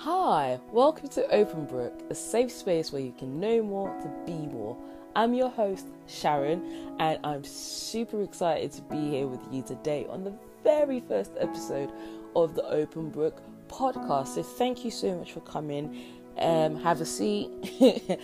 Hi, 0.00 0.60
welcome 0.72 1.08
to 1.08 1.26
Open 1.34 1.64
Brook, 1.64 2.02
a 2.10 2.14
safe 2.14 2.52
space 2.52 2.92
where 2.92 3.00
you 3.00 3.12
can 3.12 3.40
know 3.40 3.62
more 3.62 3.88
to 4.02 4.08
be 4.26 4.46
more. 4.46 4.76
I'm 5.16 5.32
your 5.32 5.48
host, 5.48 5.86
Sharon, 6.06 6.94
and 7.00 7.18
I'm 7.24 7.42
super 7.42 8.22
excited 8.22 8.72
to 8.72 8.82
be 8.82 9.08
here 9.08 9.26
with 9.26 9.40
you 9.50 9.62
today 9.62 10.06
on 10.10 10.22
the 10.22 10.34
very 10.62 11.00
first 11.00 11.32
episode 11.38 11.90
of 12.36 12.54
the 12.54 12.68
Open 12.68 13.08
Brook 13.08 13.42
podcast. 13.68 14.28
So, 14.34 14.42
thank 14.42 14.84
you 14.84 14.90
so 14.90 15.16
much 15.16 15.32
for 15.32 15.40
coming. 15.40 15.98
Um, 16.36 16.76
have 16.82 17.00
a 17.00 17.06
seat. 17.06 17.48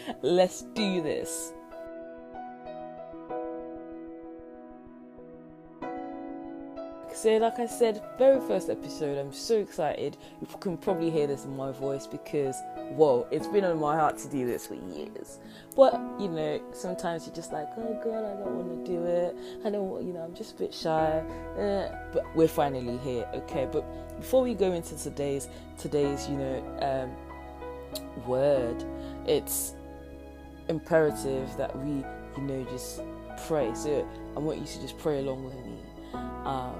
Let's 0.23 0.63
do 0.75 1.03
this. 1.03 1.55
So, 7.23 7.37
like 7.37 7.61
I 7.61 7.67
said, 7.67 8.03
very 8.19 8.41
first 8.41 8.69
episode, 8.69 9.17
I'm 9.17 9.33
so 9.33 9.57
excited. 9.59 10.17
You 10.41 10.49
can 10.59 10.77
probably 10.77 11.09
hear 11.09 11.29
this 11.29 11.45
in 11.45 11.57
my 11.57 11.71
voice 11.71 12.05
because, 12.05 12.57
whoa, 12.97 13.29
it's 13.31 13.47
been 13.47 13.63
on 13.63 13.79
my 13.79 13.95
heart 13.95 14.19
to 14.19 14.29
do 14.29 14.45
this 14.45 14.67
for 14.67 14.75
years. 14.75 15.39
But, 15.77 15.93
you 16.19 16.27
know, 16.27 16.61
sometimes 16.73 17.25
you're 17.25 17.37
just 17.37 17.53
like, 17.53 17.69
oh 17.77 18.01
God, 18.03 18.25
I 18.25 18.43
don't 18.43 18.57
want 18.57 18.85
to 18.85 18.93
do 18.93 19.05
it. 19.05 19.37
I 19.65 19.71
don't 19.71 19.89
want, 19.89 20.05
you 20.05 20.13
know, 20.13 20.19
I'm 20.19 20.35
just 20.35 20.57
a 20.57 20.59
bit 20.59 20.75
shy. 20.75 21.23
Eh, 21.59 21.89
but 22.13 22.25
we're 22.35 22.49
finally 22.49 22.99
here, 22.99 23.31
okay? 23.35 23.69
But 23.71 23.85
before 24.17 24.43
we 24.43 24.55
go 24.55 24.73
into 24.73 24.99
today's, 24.99 25.49
today's, 25.79 26.29
you 26.29 26.37
know, 26.37 27.07
um, 28.01 28.27
word, 28.27 28.85
it's 29.29 29.75
imperative 30.69 31.57
that 31.57 31.79
we, 31.79 32.05
you 32.37 32.43
know, 32.43 32.67
just 32.69 33.01
pray. 33.47 33.73
So 33.77 34.09
I 34.35 34.41
want 34.41 34.59
you 34.59 34.67
to 34.67 34.81
just 34.81 34.99
pray 34.99 35.21
along 35.21 35.45
with 35.45 35.55
me. 35.55 35.79
Um, 36.15 36.75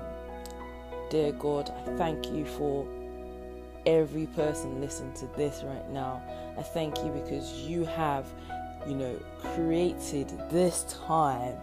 Dear 1.13 1.33
God, 1.33 1.71
I 1.71 1.91
thank 1.99 2.33
you 2.33 2.47
for 2.47 2.89
every 3.85 4.25
person 4.29 4.81
listening 4.81 5.13
to 5.17 5.27
this 5.37 5.63
right 5.63 5.87
now. 5.91 6.23
I 6.57 6.63
thank 6.63 6.97
you 7.05 7.11
because 7.11 7.53
you 7.53 7.85
have, 7.85 8.25
you 8.89 8.95
know, 8.95 9.21
created 9.55 10.33
this 10.51 10.87
time 11.07 11.55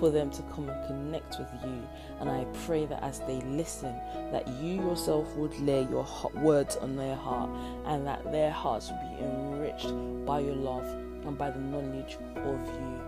for 0.00 0.08
them 0.08 0.30
to 0.30 0.40
come 0.54 0.70
and 0.70 0.86
connect 0.86 1.38
with 1.38 1.50
you. 1.64 1.86
And 2.20 2.30
I 2.30 2.46
pray 2.64 2.86
that 2.86 3.02
as 3.02 3.20
they 3.20 3.42
listen, 3.42 3.94
that 4.32 4.48
you 4.48 4.76
yourself 4.76 5.36
would 5.36 5.60
lay 5.60 5.82
your 5.90 6.06
words 6.36 6.76
on 6.76 6.96
their 6.96 7.16
heart 7.16 7.50
and 7.84 8.06
that 8.06 8.32
their 8.32 8.50
hearts 8.50 8.90
would 8.90 9.18
be 9.18 9.22
enriched 9.22 9.92
by 10.24 10.40
your 10.40 10.56
love 10.56 10.86
and 11.26 11.36
by 11.36 11.50
the 11.50 11.60
knowledge 11.60 12.16
of 12.36 12.66
you 12.80 13.00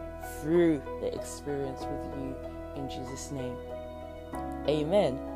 through 0.43 0.83
the 1.01 1.15
experience 1.15 1.81
with 1.81 2.19
you. 2.19 2.37
In 2.77 2.91
Jesus' 2.91 3.31
name. 3.31 3.57
Amen. 4.69 5.30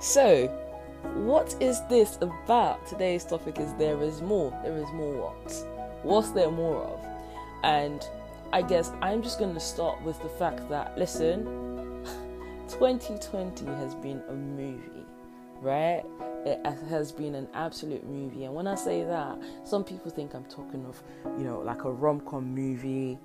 So, 0.00 0.46
what 1.14 1.56
is 1.60 1.80
this 1.88 2.18
about? 2.20 2.86
Today's 2.86 3.24
topic 3.24 3.58
is 3.58 3.74
there 3.74 4.00
is 4.00 4.22
more. 4.22 4.56
There 4.62 4.76
is 4.76 4.88
more 4.92 5.14
what? 5.14 5.66
What's 6.04 6.30
there 6.30 6.52
more 6.52 6.84
of? 6.84 7.04
And 7.64 8.06
I 8.52 8.62
guess 8.62 8.92
I'm 9.02 9.22
just 9.22 9.40
going 9.40 9.54
to 9.54 9.60
start 9.60 10.00
with 10.02 10.22
the 10.22 10.28
fact 10.28 10.68
that, 10.68 10.96
listen, 10.96 11.44
2020 12.68 13.66
has 13.66 13.96
been 13.96 14.22
a 14.28 14.34
movie, 14.34 15.04
right? 15.60 16.04
It 16.46 16.64
has 16.88 17.10
been 17.10 17.34
an 17.34 17.48
absolute 17.52 18.06
movie. 18.06 18.44
And 18.44 18.54
when 18.54 18.68
I 18.68 18.76
say 18.76 19.02
that, 19.02 19.36
some 19.64 19.82
people 19.82 20.12
think 20.12 20.32
I'm 20.32 20.44
talking 20.44 20.86
of, 20.86 21.02
you 21.36 21.44
know, 21.44 21.58
like 21.58 21.82
a 21.82 21.90
rom 21.90 22.20
com 22.20 22.54
movie. 22.54 23.18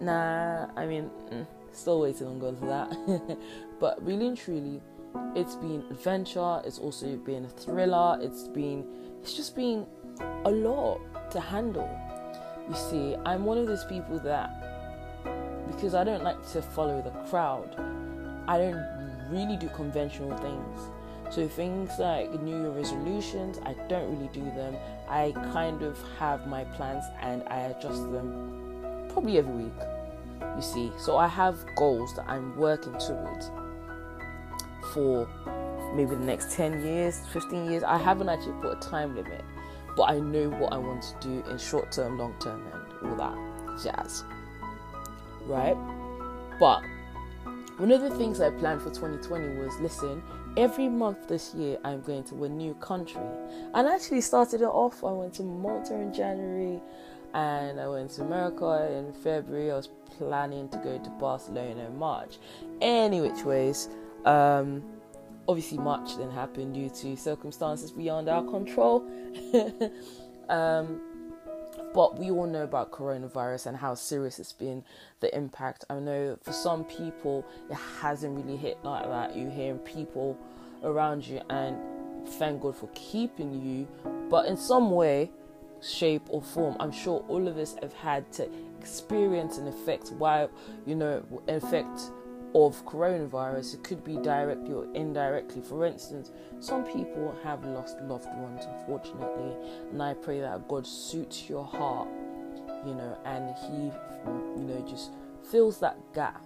Nah, 0.00 0.68
I 0.76 0.86
mean, 0.86 1.10
mm, 1.32 1.44
still 1.72 2.00
waiting 2.00 2.28
on 2.28 2.38
God 2.38 2.56
for 2.56 2.66
that. 2.66 3.38
but 3.80 4.00
really 4.06 4.28
and 4.28 4.38
truly, 4.38 4.80
it's 5.34 5.56
been 5.56 5.84
adventure, 5.90 6.60
it's 6.64 6.78
also 6.78 7.16
been 7.16 7.44
a 7.44 7.48
thriller, 7.48 8.18
it's 8.20 8.48
been 8.48 8.84
it's 9.22 9.34
just 9.34 9.54
been 9.54 9.86
a 10.44 10.50
lot 10.50 11.00
to 11.30 11.40
handle. 11.40 11.88
You 12.68 12.74
see, 12.74 13.16
I'm 13.26 13.44
one 13.44 13.58
of 13.58 13.66
those 13.66 13.84
people 13.84 14.18
that 14.20 14.50
because 15.70 15.94
I 15.94 16.04
don't 16.04 16.22
like 16.22 16.40
to 16.52 16.62
follow 16.62 17.02
the 17.02 17.10
crowd, 17.28 17.74
I 18.48 18.58
don't 18.58 19.28
really 19.30 19.56
do 19.56 19.68
conventional 19.68 20.36
things. 20.38 20.80
So 21.30 21.46
things 21.46 21.90
like 21.98 22.42
New 22.42 22.60
Year 22.60 22.70
resolutions, 22.70 23.60
I 23.64 23.74
don't 23.88 24.16
really 24.16 24.28
do 24.32 24.42
them. 24.56 24.76
I 25.08 25.32
kind 25.52 25.82
of 25.82 25.96
have 26.18 26.48
my 26.48 26.64
plans 26.64 27.04
and 27.20 27.44
I 27.48 27.58
adjust 27.60 28.10
them 28.10 29.06
probably 29.12 29.38
every 29.38 29.64
week. 29.64 29.80
You 30.56 30.62
see, 30.62 30.90
so 30.98 31.16
I 31.16 31.28
have 31.28 31.64
goals 31.76 32.14
that 32.16 32.28
I'm 32.28 32.56
working 32.56 32.94
towards 32.94 33.50
for 34.92 35.28
maybe 35.94 36.14
the 36.14 36.24
next 36.24 36.52
10 36.52 36.82
years, 36.84 37.20
15 37.32 37.70
years. 37.70 37.82
I 37.82 37.98
haven't 37.98 38.28
actually 38.28 38.60
put 38.60 38.76
a 38.76 38.80
time 38.80 39.16
limit, 39.16 39.44
but 39.96 40.04
I 40.04 40.18
know 40.18 40.50
what 40.50 40.72
I 40.72 40.78
want 40.78 41.02
to 41.02 41.14
do 41.20 41.50
in 41.50 41.58
short 41.58 41.92
term, 41.92 42.18
long 42.18 42.34
term, 42.40 42.64
and 42.72 43.10
all 43.10 43.16
that 43.16 43.82
jazz. 43.82 44.24
Right? 45.46 45.76
But 46.58 46.82
one 47.78 47.90
of 47.92 48.02
the 48.02 48.10
things 48.10 48.40
I 48.40 48.50
planned 48.50 48.82
for 48.82 48.90
2020 48.90 49.56
was 49.56 49.78
listen, 49.80 50.22
every 50.56 50.88
month 50.88 51.28
this 51.28 51.54
year 51.54 51.78
I'm 51.84 52.02
going 52.02 52.24
to 52.24 52.44
a 52.44 52.48
new 52.48 52.74
country. 52.74 53.22
And 53.74 53.88
I 53.88 53.94
actually 53.94 54.20
started 54.20 54.60
it 54.60 54.66
off. 54.66 55.02
I 55.02 55.10
went 55.12 55.34
to 55.34 55.42
Malta 55.42 55.94
in 55.94 56.12
January 56.12 56.80
and 57.32 57.80
I 57.80 57.88
went 57.88 58.10
to 58.12 58.22
America 58.22 58.92
in 58.92 59.12
February. 59.12 59.70
I 59.70 59.76
was 59.76 59.88
planning 60.18 60.68
to 60.68 60.76
go 60.78 60.98
to 60.98 61.10
Barcelona 61.10 61.86
in 61.86 61.98
March. 61.98 62.38
Any 62.80 63.20
which 63.20 63.44
ways, 63.44 63.88
um, 64.24 64.82
obviously, 65.48 65.78
much 65.78 66.16
then 66.16 66.30
happened 66.30 66.74
due 66.74 66.90
to 66.90 67.16
circumstances 67.16 67.90
beyond 67.90 68.28
our 68.28 68.42
control. 68.44 69.04
um, 70.48 71.00
but 71.92 72.18
we 72.18 72.30
all 72.30 72.46
know 72.46 72.62
about 72.62 72.92
coronavirus 72.92 73.66
and 73.66 73.76
how 73.76 73.94
serious 73.94 74.38
it's 74.38 74.52
been, 74.52 74.84
the 75.20 75.34
impact. 75.36 75.84
I 75.90 75.98
know 75.98 76.38
for 76.42 76.52
some 76.52 76.84
people 76.84 77.44
it 77.68 77.76
hasn't 78.00 78.36
really 78.36 78.56
hit 78.56 78.78
like 78.84 79.04
that. 79.04 79.36
You're 79.36 79.50
hearing 79.50 79.78
people 79.78 80.38
around 80.84 81.26
you, 81.26 81.40
and 81.50 81.76
thank 82.38 82.62
God 82.62 82.76
for 82.76 82.88
keeping 82.94 83.60
you. 83.60 83.88
But 84.28 84.46
in 84.46 84.56
some 84.56 84.90
way, 84.92 85.30
shape, 85.82 86.22
or 86.28 86.42
form, 86.42 86.76
I'm 86.78 86.92
sure 86.92 87.24
all 87.28 87.48
of 87.48 87.56
us 87.58 87.76
have 87.82 87.92
had 87.94 88.30
to 88.34 88.48
experience 88.78 89.58
an 89.58 89.66
effect. 89.66 90.12
Why, 90.12 90.48
you 90.86 90.94
know, 90.94 91.24
effect 91.48 92.00
of 92.54 92.84
coronavirus. 92.84 93.74
It 93.74 93.84
could 93.84 94.04
be 94.04 94.16
directly 94.16 94.74
or 94.74 94.86
indirectly. 94.94 95.62
For 95.62 95.84
instance, 95.84 96.30
some 96.60 96.84
people 96.84 97.34
have 97.44 97.64
lost 97.64 98.00
loved 98.02 98.28
ones, 98.36 98.64
unfortunately, 98.66 99.54
and 99.90 100.02
I 100.02 100.14
pray 100.14 100.40
that 100.40 100.68
God 100.68 100.86
suits 100.86 101.48
your 101.48 101.64
heart, 101.64 102.08
you 102.86 102.94
know, 102.94 103.16
and 103.24 103.54
He, 103.56 103.92
you 104.60 104.66
know, 104.66 104.84
just 104.88 105.10
fills 105.50 105.78
that 105.80 105.98
gap 106.14 106.44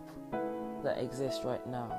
that 0.82 0.98
exists 0.98 1.44
right 1.44 1.66
now. 1.66 1.90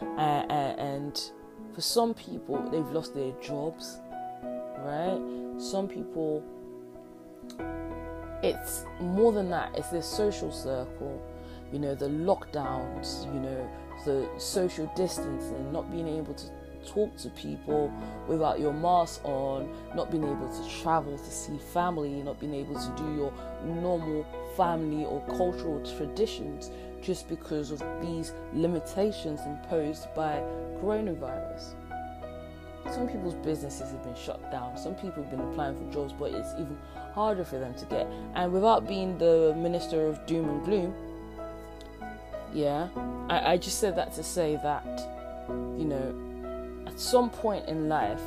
Uh, 0.00 0.44
and 0.78 1.30
for 1.74 1.80
some 1.80 2.14
people, 2.14 2.58
they've 2.70 2.90
lost 2.90 3.14
their 3.14 3.32
jobs, 3.42 3.98
right? 4.78 5.20
Some 5.58 5.88
people, 5.88 6.42
it's 8.42 8.84
more 9.00 9.32
than 9.32 9.50
that, 9.50 9.76
it's 9.76 9.90
their 9.90 10.02
social 10.02 10.50
circle 10.50 11.22
you 11.72 11.78
know, 11.78 11.94
the 11.94 12.08
lockdowns, 12.08 13.24
you 13.32 13.40
know, 13.40 13.70
the 14.04 14.28
social 14.38 14.90
distancing, 14.96 15.72
not 15.72 15.90
being 15.90 16.08
able 16.08 16.34
to 16.34 16.46
talk 16.86 17.14
to 17.18 17.28
people 17.30 17.92
without 18.26 18.58
your 18.58 18.72
mask 18.72 19.24
on, 19.24 19.68
not 19.94 20.10
being 20.10 20.24
able 20.24 20.48
to 20.48 20.80
travel 20.82 21.16
to 21.16 21.30
see 21.30 21.58
family, 21.72 22.22
not 22.22 22.40
being 22.40 22.54
able 22.54 22.74
to 22.74 22.94
do 22.96 23.14
your 23.14 23.32
normal 23.64 24.26
family 24.56 25.04
or 25.04 25.20
cultural 25.36 25.80
traditions 25.96 26.70
just 27.02 27.28
because 27.28 27.70
of 27.70 27.82
these 28.00 28.32
limitations 28.52 29.40
imposed 29.46 30.06
by 30.14 30.42
coronavirus. 30.82 31.74
Some 32.90 33.06
people's 33.06 33.34
businesses 33.34 33.90
have 33.92 34.02
been 34.02 34.16
shut 34.16 34.50
down. 34.50 34.76
Some 34.76 34.94
people 34.94 35.22
have 35.22 35.30
been 35.30 35.40
applying 35.40 35.76
for 35.76 35.92
jobs, 35.92 36.12
but 36.18 36.32
it's 36.32 36.52
even 36.54 36.76
harder 37.14 37.44
for 37.44 37.58
them 37.58 37.74
to 37.74 37.84
get. 37.86 38.06
And 38.34 38.52
without 38.52 38.88
being 38.88 39.18
the 39.18 39.54
minister 39.56 40.06
of 40.06 40.24
doom 40.26 40.48
and 40.48 40.64
gloom, 40.64 40.94
yeah, 42.52 42.88
I, 43.28 43.52
I 43.52 43.56
just 43.56 43.78
said 43.78 43.96
that 43.96 44.12
to 44.14 44.22
say 44.22 44.58
that, 44.62 44.84
you 45.48 45.84
know, 45.84 46.84
at 46.86 46.98
some 46.98 47.30
point 47.30 47.66
in 47.68 47.88
life, 47.88 48.22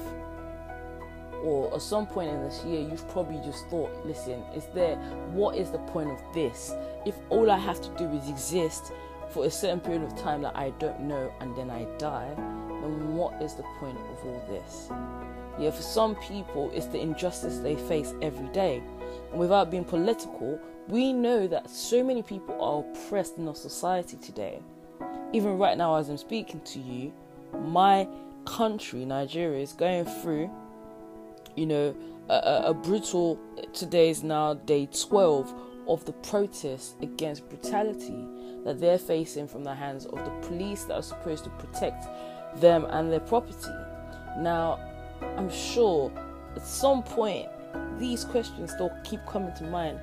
or 1.44 1.74
at 1.76 1.82
some 1.82 2.08
point 2.08 2.30
in 2.30 2.42
this 2.42 2.64
year, 2.64 2.82
you've 2.82 3.08
probably 3.10 3.40
just 3.44 3.68
thought, 3.68 3.92
listen, 4.06 4.42
is 4.56 4.66
there, 4.74 4.96
what 5.32 5.58
is 5.58 5.72
the 5.72 5.78
point 5.80 6.10
of 6.10 6.20
this? 6.34 6.74
If 7.06 7.16
all 7.30 7.52
I 7.52 7.58
have 7.58 7.82
to 7.82 7.90
do 7.98 8.06
is 8.12 8.30
exist 8.30 8.94
for 9.30 9.46
a 9.46 9.52
certain 9.52 9.82
period 9.82 10.04
of 10.04 10.18
time 10.18 10.42
that 10.44 10.56
I 10.56 10.70
don't 10.80 11.02
know 11.02 11.34
and 11.42 11.56
then 11.58 11.70
I 11.70 11.84
die, 11.98 12.32
then 12.38 13.16
what 13.16 13.42
is 13.42 13.56
the 13.56 13.64
point 13.80 13.98
of 13.98 14.26
all 14.26 14.46
this? 14.50 14.90
Yeah, 15.60 15.72
for 15.72 15.82
some 15.82 16.16
people, 16.16 16.72
it's 16.74 16.88
the 16.88 17.00
injustice 17.00 17.60
they 17.60 17.76
face 17.76 18.14
every 18.22 18.48
day. 18.48 18.82
And 19.32 19.40
without 19.40 19.70
being 19.70 19.84
political, 19.84 20.60
we 20.88 21.14
know 21.14 21.48
that 21.48 21.70
so 21.70 22.04
many 22.04 22.22
people 22.22 22.62
are 22.62 22.80
oppressed 22.80 23.38
in 23.38 23.48
our 23.48 23.56
society 23.56 24.18
today. 24.18 24.60
Even 25.32 25.58
right 25.58 25.78
now, 25.78 25.96
as 25.96 26.10
I'm 26.10 26.18
speaking 26.18 26.62
to 26.62 26.80
you, 26.80 27.14
my 27.62 28.08
country, 28.46 29.06
Nigeria, 29.06 29.62
is 29.62 29.74
going 29.74 30.06
through 30.06 30.50
you 31.56 31.66
know, 31.66 31.96
a, 32.30 32.64
a 32.68 32.74
brutal. 32.74 33.40
Today 33.74 34.10
is 34.10 34.24
now 34.24 34.56
day 34.56 34.88
12 34.88 35.54
of 35.88 36.06
the 36.06 36.14
protests 36.14 36.96
against 37.02 37.48
brutality 37.50 38.26
that 38.64 38.80
they're 38.80 38.98
facing 38.98 39.48
from 39.48 39.64
the 39.64 39.74
hands 39.74 40.06
of 40.06 40.24
the 40.24 40.48
police 40.48 40.86
that 40.86 40.96
are 40.96 41.04
supposed 41.04 41.44
to 41.44 41.50
protect 41.52 42.08
them 42.60 42.86
and 42.90 43.12
their 43.12 43.20
property. 43.20 43.72
Now, 44.38 44.80
I'm 45.38 45.52
sure 45.52 46.12
at 46.56 46.66
some 46.66 47.04
point 47.04 47.48
these 48.00 48.24
questions 48.24 48.72
still 48.72 48.92
keep 49.04 49.20
coming 49.26 49.54
to 49.56 49.64
mind. 49.66 50.00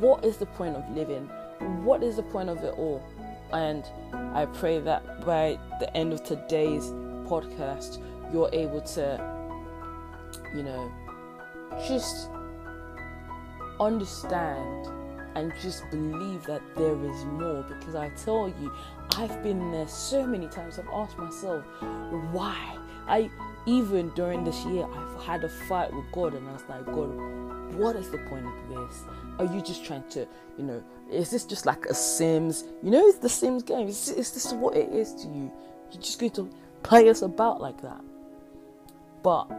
What 0.00 0.24
is 0.24 0.36
the 0.36 0.46
point 0.46 0.76
of 0.76 0.88
living? 0.90 1.28
What 1.84 2.02
is 2.02 2.16
the 2.16 2.22
point 2.22 2.48
of 2.48 2.58
it 2.64 2.74
all? 2.76 3.02
And 3.52 3.84
I 4.34 4.46
pray 4.46 4.80
that 4.80 5.24
by 5.24 5.58
the 5.80 5.94
end 5.96 6.12
of 6.12 6.24
today's 6.24 6.84
podcast, 7.26 8.02
you're 8.32 8.50
able 8.52 8.80
to, 8.80 9.52
you 10.54 10.62
know, 10.62 10.92
just 11.86 12.28
understand 13.80 14.88
and 15.36 15.52
just 15.60 15.88
believe 15.90 16.44
that 16.44 16.62
there 16.76 17.04
is 17.04 17.24
more 17.24 17.62
because 17.64 17.94
I 17.94 18.08
tell 18.10 18.48
you, 18.48 18.72
I've 19.16 19.42
been 19.42 19.70
there 19.70 19.88
so 19.88 20.26
many 20.26 20.48
times. 20.48 20.78
I've 20.78 20.88
asked 20.92 21.18
myself, 21.18 21.64
why? 22.32 22.78
I 23.06 23.30
even 23.66 24.10
during 24.10 24.44
this 24.44 24.64
year, 24.64 24.86
I've 24.86 25.22
had 25.24 25.44
a 25.44 25.48
fight 25.48 25.92
with 25.92 26.04
God, 26.12 26.34
and 26.34 26.48
I 26.48 26.52
was 26.52 26.64
like, 26.68 26.84
God, 26.86 27.63
what 27.76 27.96
is 27.96 28.10
the 28.10 28.18
point 28.18 28.46
of 28.46 28.68
this? 28.68 29.02
Are 29.38 29.54
you 29.54 29.60
just 29.60 29.84
trying 29.84 30.04
to, 30.10 30.26
you 30.56 30.64
know, 30.64 30.82
is 31.10 31.30
this 31.30 31.44
just 31.44 31.66
like 31.66 31.86
a 31.86 31.94
Sims? 31.94 32.64
You 32.82 32.90
know, 32.90 33.06
it's 33.06 33.18
the 33.18 33.28
Sims 33.28 33.62
game. 33.62 33.88
Is, 33.88 34.08
is 34.10 34.32
this 34.32 34.52
what 34.52 34.76
it 34.76 34.90
is 34.90 35.14
to 35.14 35.28
you? 35.28 35.52
You're 35.92 36.02
just 36.02 36.18
going 36.18 36.32
to 36.32 36.48
play 36.82 37.08
us 37.08 37.22
about 37.22 37.60
like 37.60 37.80
that. 37.82 38.00
But 39.22 39.50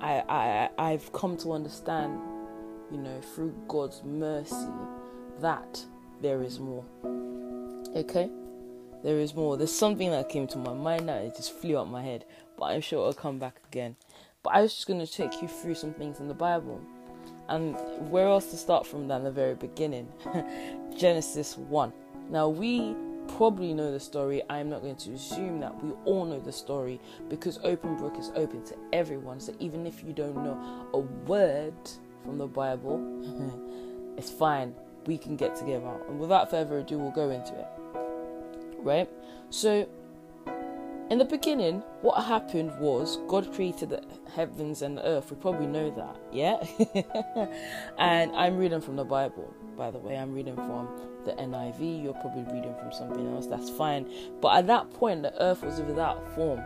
I, 0.00 0.22
I, 0.28 0.68
I've 0.78 1.12
come 1.12 1.36
to 1.38 1.52
understand, 1.52 2.18
you 2.90 2.98
know, 2.98 3.20
through 3.34 3.54
God's 3.68 4.02
mercy, 4.02 4.56
that 5.40 5.84
there 6.20 6.42
is 6.42 6.58
more. 6.58 6.84
Okay? 7.94 8.30
There 9.02 9.18
is 9.18 9.34
more. 9.34 9.56
There's 9.56 9.74
something 9.74 10.10
that 10.10 10.28
came 10.28 10.46
to 10.48 10.58
my 10.58 10.74
mind 10.74 11.06
now, 11.06 11.16
it 11.16 11.36
just 11.36 11.52
flew 11.52 11.78
out 11.78 11.90
my 11.90 12.02
head, 12.02 12.24
but 12.58 12.66
I'm 12.66 12.80
sure 12.80 13.00
it'll 13.00 13.14
come 13.14 13.38
back 13.38 13.60
again. 13.70 13.96
But 14.42 14.54
I 14.54 14.62
was 14.62 14.74
just 14.74 14.86
going 14.86 15.04
to 15.04 15.10
take 15.10 15.42
you 15.42 15.48
through 15.48 15.74
some 15.74 15.92
things 15.92 16.20
in 16.20 16.28
the 16.28 16.34
Bible. 16.34 16.80
And 17.50 17.76
where 18.10 18.26
else 18.26 18.46
to 18.52 18.56
start 18.56 18.86
from 18.86 19.08
than 19.08 19.24
the 19.24 19.30
very 19.30 19.54
beginning? 19.54 20.08
Genesis 20.96 21.56
1. 21.58 21.92
Now, 22.30 22.48
we 22.48 22.94
probably 23.36 23.74
know 23.74 23.90
the 23.90 24.00
story. 24.00 24.42
I'm 24.48 24.70
not 24.70 24.82
going 24.82 24.96
to 24.96 25.12
assume 25.12 25.60
that 25.60 25.82
we 25.82 25.92
all 26.04 26.24
know 26.24 26.40
the 26.40 26.52
story 26.52 27.00
because 27.28 27.58
Open 27.64 27.96
Book 27.96 28.16
is 28.18 28.30
open 28.34 28.64
to 28.66 28.76
everyone. 28.92 29.40
So 29.40 29.54
even 29.58 29.86
if 29.86 30.02
you 30.02 30.12
don't 30.12 30.36
know 30.36 30.88
a 30.94 30.98
word 30.98 31.74
from 32.24 32.38
the 32.38 32.46
Bible, 32.46 34.14
it's 34.16 34.30
fine 34.30 34.74
we 35.06 35.18
can 35.18 35.36
get 35.36 35.56
together. 35.56 35.90
And 36.08 36.18
without 36.18 36.50
further 36.50 36.78
ado, 36.78 36.98
we'll 36.98 37.10
go 37.10 37.30
into 37.30 37.54
it. 37.58 37.66
Right? 38.78 39.08
So, 39.50 39.88
in 41.10 41.18
the 41.18 41.24
beginning, 41.24 41.82
what 42.02 42.22
happened 42.24 42.72
was 42.78 43.18
God 43.28 43.52
created 43.52 43.90
the 43.90 44.02
heavens 44.34 44.82
and 44.82 44.96
the 44.96 45.04
earth. 45.04 45.30
We 45.30 45.36
probably 45.36 45.66
know 45.66 45.90
that, 45.90 46.16
yeah? 46.32 46.64
and 47.98 48.30
I'm 48.36 48.56
reading 48.56 48.80
from 48.80 48.96
the 48.96 49.04
Bible, 49.04 49.52
by 49.76 49.90
the 49.90 49.98
way. 49.98 50.16
I'm 50.16 50.32
reading 50.32 50.54
from 50.54 50.88
the 51.24 51.32
NIV. 51.32 52.04
You're 52.04 52.14
probably 52.14 52.44
reading 52.54 52.74
from 52.78 52.92
something 52.92 53.34
else. 53.34 53.46
That's 53.46 53.70
fine. 53.70 54.08
But 54.40 54.56
at 54.56 54.66
that 54.68 54.92
point, 54.94 55.22
the 55.22 55.42
earth 55.42 55.64
was 55.64 55.80
without 55.80 56.32
form. 56.36 56.62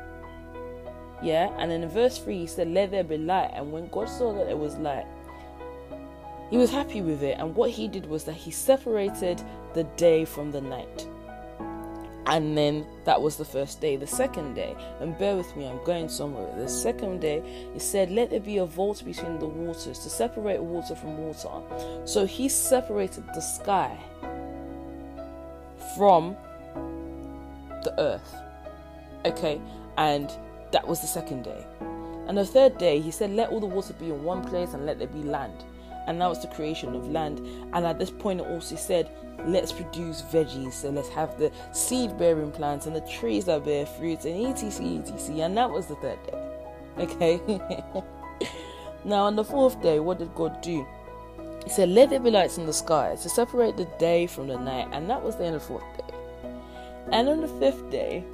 Yeah? 1.22 1.50
And 1.58 1.72
in 1.72 1.88
verse 1.88 2.18
3, 2.18 2.40
he 2.40 2.46
said, 2.46 2.68
Let 2.68 2.90
there 2.90 3.02
be 3.02 3.16
light. 3.16 3.50
And 3.54 3.72
when 3.72 3.88
God 3.88 4.10
saw 4.10 4.34
that 4.34 4.46
there 4.46 4.58
was 4.58 4.76
light, 4.76 5.06
he 6.50 6.58
was 6.58 6.70
happy 6.70 7.00
with 7.00 7.22
it, 7.22 7.38
and 7.38 7.56
what 7.56 7.70
he 7.70 7.88
did 7.88 8.06
was 8.06 8.24
that 8.24 8.34
he 8.34 8.50
separated 8.50 9.42
the 9.72 9.84
day 9.96 10.24
from 10.24 10.52
the 10.52 10.60
night. 10.60 11.08
And 12.26 12.56
then 12.56 12.86
that 13.04 13.20
was 13.20 13.36
the 13.36 13.44
first 13.44 13.80
day. 13.80 13.96
The 13.96 14.06
second 14.06 14.54
day, 14.54 14.74
and 15.00 15.16
bear 15.18 15.36
with 15.36 15.54
me, 15.56 15.66
I'm 15.66 15.82
going 15.84 16.08
somewhere. 16.08 16.50
The 16.56 16.68
second 16.68 17.20
day, 17.20 17.42
he 17.72 17.78
said, 17.78 18.10
Let 18.10 18.30
there 18.30 18.40
be 18.40 18.58
a 18.58 18.64
vault 18.64 19.04
between 19.04 19.38
the 19.38 19.46
waters 19.46 19.98
to 20.00 20.08
separate 20.08 20.62
water 20.62 20.94
from 20.94 21.18
water. 21.18 21.50
So 22.06 22.24
he 22.24 22.48
separated 22.48 23.24
the 23.34 23.40
sky 23.40 23.98
from 25.96 26.34
the 27.82 27.94
earth. 27.98 28.34
Okay, 29.26 29.60
and 29.98 30.30
that 30.72 30.86
was 30.86 31.00
the 31.00 31.06
second 31.06 31.44
day. 31.44 31.66
And 32.26 32.38
the 32.38 32.46
third 32.46 32.78
day, 32.78 33.00
he 33.00 33.10
said, 33.10 33.30
Let 33.30 33.50
all 33.50 33.60
the 33.60 33.66
water 33.66 33.92
be 33.92 34.06
in 34.06 34.24
one 34.24 34.42
place 34.42 34.72
and 34.72 34.86
let 34.86 34.98
there 34.98 35.08
be 35.08 35.22
land 35.22 35.62
and 36.06 36.20
that 36.20 36.28
was 36.28 36.40
the 36.42 36.48
creation 36.48 36.94
of 36.94 37.10
land. 37.10 37.38
And 37.72 37.86
at 37.86 37.98
this 37.98 38.10
point, 38.10 38.40
it 38.40 38.46
also 38.46 38.76
said, 38.76 39.10
let's 39.46 39.72
produce 39.72 40.22
veggies. 40.22 40.72
So 40.72 40.90
let's 40.90 41.08
have 41.10 41.38
the 41.38 41.50
seed 41.72 42.16
bearing 42.18 42.52
plants 42.52 42.86
and 42.86 42.94
the 42.94 43.00
trees 43.02 43.46
that 43.46 43.64
bear 43.64 43.86
fruits 43.86 44.24
and 44.24 44.46
etc. 44.46 44.98
etc. 44.98 45.36
And 45.40 45.56
that 45.56 45.70
was 45.70 45.86
the 45.86 45.96
third 45.96 46.18
day. 46.26 46.54
Okay. 46.98 47.40
now, 49.04 49.24
on 49.24 49.36
the 49.36 49.44
fourth 49.44 49.80
day, 49.82 50.00
what 50.00 50.18
did 50.18 50.34
God 50.34 50.60
do? 50.62 50.86
He 51.64 51.70
said, 51.70 51.88
Let 51.88 52.10
there 52.10 52.20
be 52.20 52.30
lights 52.30 52.58
in 52.58 52.66
the 52.66 52.72
sky 52.72 53.16
to 53.20 53.28
separate 53.28 53.76
the 53.76 53.86
day 53.98 54.26
from 54.26 54.48
the 54.48 54.58
night. 54.58 54.88
And 54.92 55.08
that 55.10 55.22
was 55.22 55.36
the 55.36 55.44
end 55.44 55.56
of 55.56 55.62
the 55.62 55.68
fourth 55.68 55.96
day. 55.96 56.14
And 57.10 57.28
on 57.28 57.40
the 57.40 57.48
fifth 57.48 57.90
day, 57.90 58.24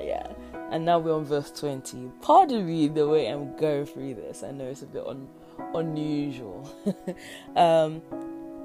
yeah, 0.00 0.32
and 0.70 0.84
now 0.84 0.98
we're 0.98 1.14
on 1.14 1.24
verse 1.24 1.50
20. 1.50 2.12
Pardon 2.20 2.66
me 2.66 2.88
the 2.88 3.08
way 3.08 3.26
I'm 3.26 3.56
going 3.56 3.86
through 3.86 4.14
this. 4.14 4.42
I 4.42 4.50
know 4.50 4.66
it's 4.66 4.82
a 4.82 4.86
bit 4.86 5.04
on 5.04 5.28
unusual. 5.74 6.68
um, 7.56 8.02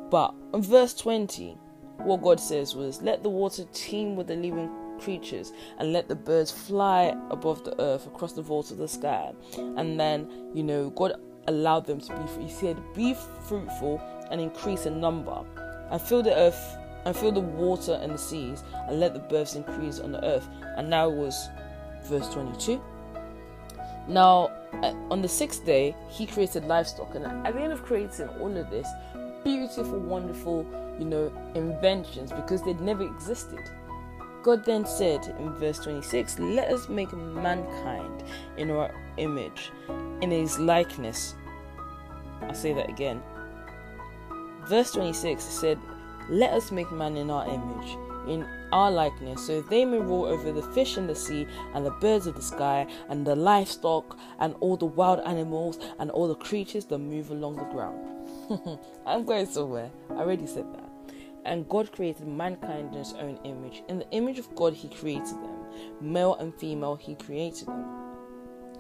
but 0.10 0.34
in 0.54 0.62
verse 0.62 0.94
20, 0.94 1.58
what 1.98 2.22
God 2.22 2.40
says 2.40 2.76
was, 2.76 3.02
Let 3.02 3.24
the 3.24 3.30
water 3.30 3.66
teem 3.74 4.16
with 4.16 4.28
the 4.28 4.36
living 4.36 4.70
creatures 5.00 5.52
and 5.80 5.92
let 5.92 6.08
the 6.08 6.16
birds 6.16 6.52
fly 6.52 7.16
above 7.30 7.64
the 7.64 7.80
earth 7.82 8.08
across 8.08 8.34
the 8.34 8.42
vault 8.42 8.72
of 8.72 8.78
the 8.78 8.88
sky. 8.88 9.34
And 9.58 10.00
then, 10.00 10.30
you 10.54 10.64
know, 10.64 10.90
God 10.92 11.14
allowed 11.48 11.86
them 11.86 12.00
to 12.00 12.16
be, 12.16 12.28
free. 12.28 12.44
He 12.44 12.52
said, 12.52 12.78
Be 12.94 13.16
fruitful 13.48 14.02
and 14.32 14.40
increase 14.40 14.86
in 14.86 15.00
number, 15.00 15.44
and 15.92 16.02
fill 16.02 16.24
the 16.24 16.36
earth 16.36 16.78
and 17.06 17.16
fill 17.16 17.32
the 17.32 17.42
water 17.42 18.00
and 18.02 18.14
the 18.14 18.18
seas, 18.18 18.64
and 18.88 19.00
let 19.00 19.14
the 19.14 19.20
birds 19.20 19.56
increase 19.56 20.00
on 20.00 20.12
the 20.12 20.24
earth. 20.24 20.48
And 20.78 20.90
now 20.90 21.10
was 21.10 21.50
verse 22.06 22.30
22. 22.30 22.82
Now, 24.08 24.52
uh, 24.82 24.94
on 25.12 25.22
the 25.22 25.28
sixth 25.28 25.66
day, 25.66 25.96
he 26.10 26.26
created 26.26 26.66
livestock, 26.66 27.16
and 27.16 27.26
at 27.26 27.54
the 27.54 27.62
end 27.62 27.72
of 27.72 27.84
creating 27.84 28.28
all 28.40 28.56
of 28.58 28.70
this, 28.70 28.88
beautiful, 29.44 30.00
wonderful, 30.00 30.66
you 31.00 31.06
know, 31.06 31.32
inventions 31.56 32.32
because 32.32 32.64
they'd 32.64 32.82
never 32.82 33.04
existed. 33.04 33.60
God 34.44 34.66
then 34.66 34.86
said 34.86 35.36
in 35.40 35.54
verse 35.54 35.80
26, 35.80 36.40
Let 36.40 36.72
us 36.72 36.90
make 36.90 37.14
mankind 37.14 38.24
in 38.58 38.72
our 38.72 38.94
image, 39.18 39.72
in 40.22 40.32
his 40.32 40.60
likeness. 40.60 41.36
I'll 42.42 42.54
say 42.54 42.74
that 42.74 42.90
again. 42.90 43.22
Verse 44.68 44.92
26 44.92 45.44
said, 45.44 45.80
Let 46.30 46.52
us 46.52 46.72
make 46.72 46.92
man 46.92 47.16
in 47.16 47.30
our 47.30 47.48
image, 47.48 47.98
in 48.28 48.46
our 48.74 48.90
likeness, 48.92 49.46
so 49.46 49.62
they 49.62 49.86
may 49.86 50.00
rule 50.00 50.26
over 50.26 50.52
the 50.52 50.64
fish 50.74 50.98
in 50.98 51.06
the 51.06 51.16
sea, 51.16 51.48
and 51.76 51.86
the 51.86 51.92
birds 51.92 52.26
of 52.26 52.36
the 52.36 52.42
sky, 52.42 52.88
and 53.08 53.26
the 53.26 53.36
livestock, 53.36 54.18
and 54.40 54.56
all 54.62 54.76
the 54.76 54.86
wild 54.86 55.20
animals, 55.20 55.78
and 56.00 56.10
all 56.10 56.28
the 56.28 56.36
creatures 56.36 56.86
that 56.86 56.98
move 56.98 57.30
along 57.30 57.56
the 57.56 57.64
ground. 57.66 58.80
I'm 59.06 59.26
going 59.26 59.46
somewhere. 59.46 59.92
I 60.10 60.16
already 60.16 60.48
said 60.48 60.66
that. 60.74 60.90
And 61.46 61.70
God 61.70 61.92
created 61.92 62.28
mankind 62.28 62.94
in 62.94 63.00
his 63.00 63.14
own 63.14 63.38
image. 63.44 63.84
In 63.90 64.00
the 64.00 64.10
image 64.10 64.40
of 64.40 64.54
God, 64.56 64.74
he 64.74 64.90
created 64.90 65.36
them. 65.36 65.66
Male 66.02 66.36
and 66.36 66.56
female, 66.56 66.96
he 66.96 67.14
created 67.14 67.68
them. 67.68 67.86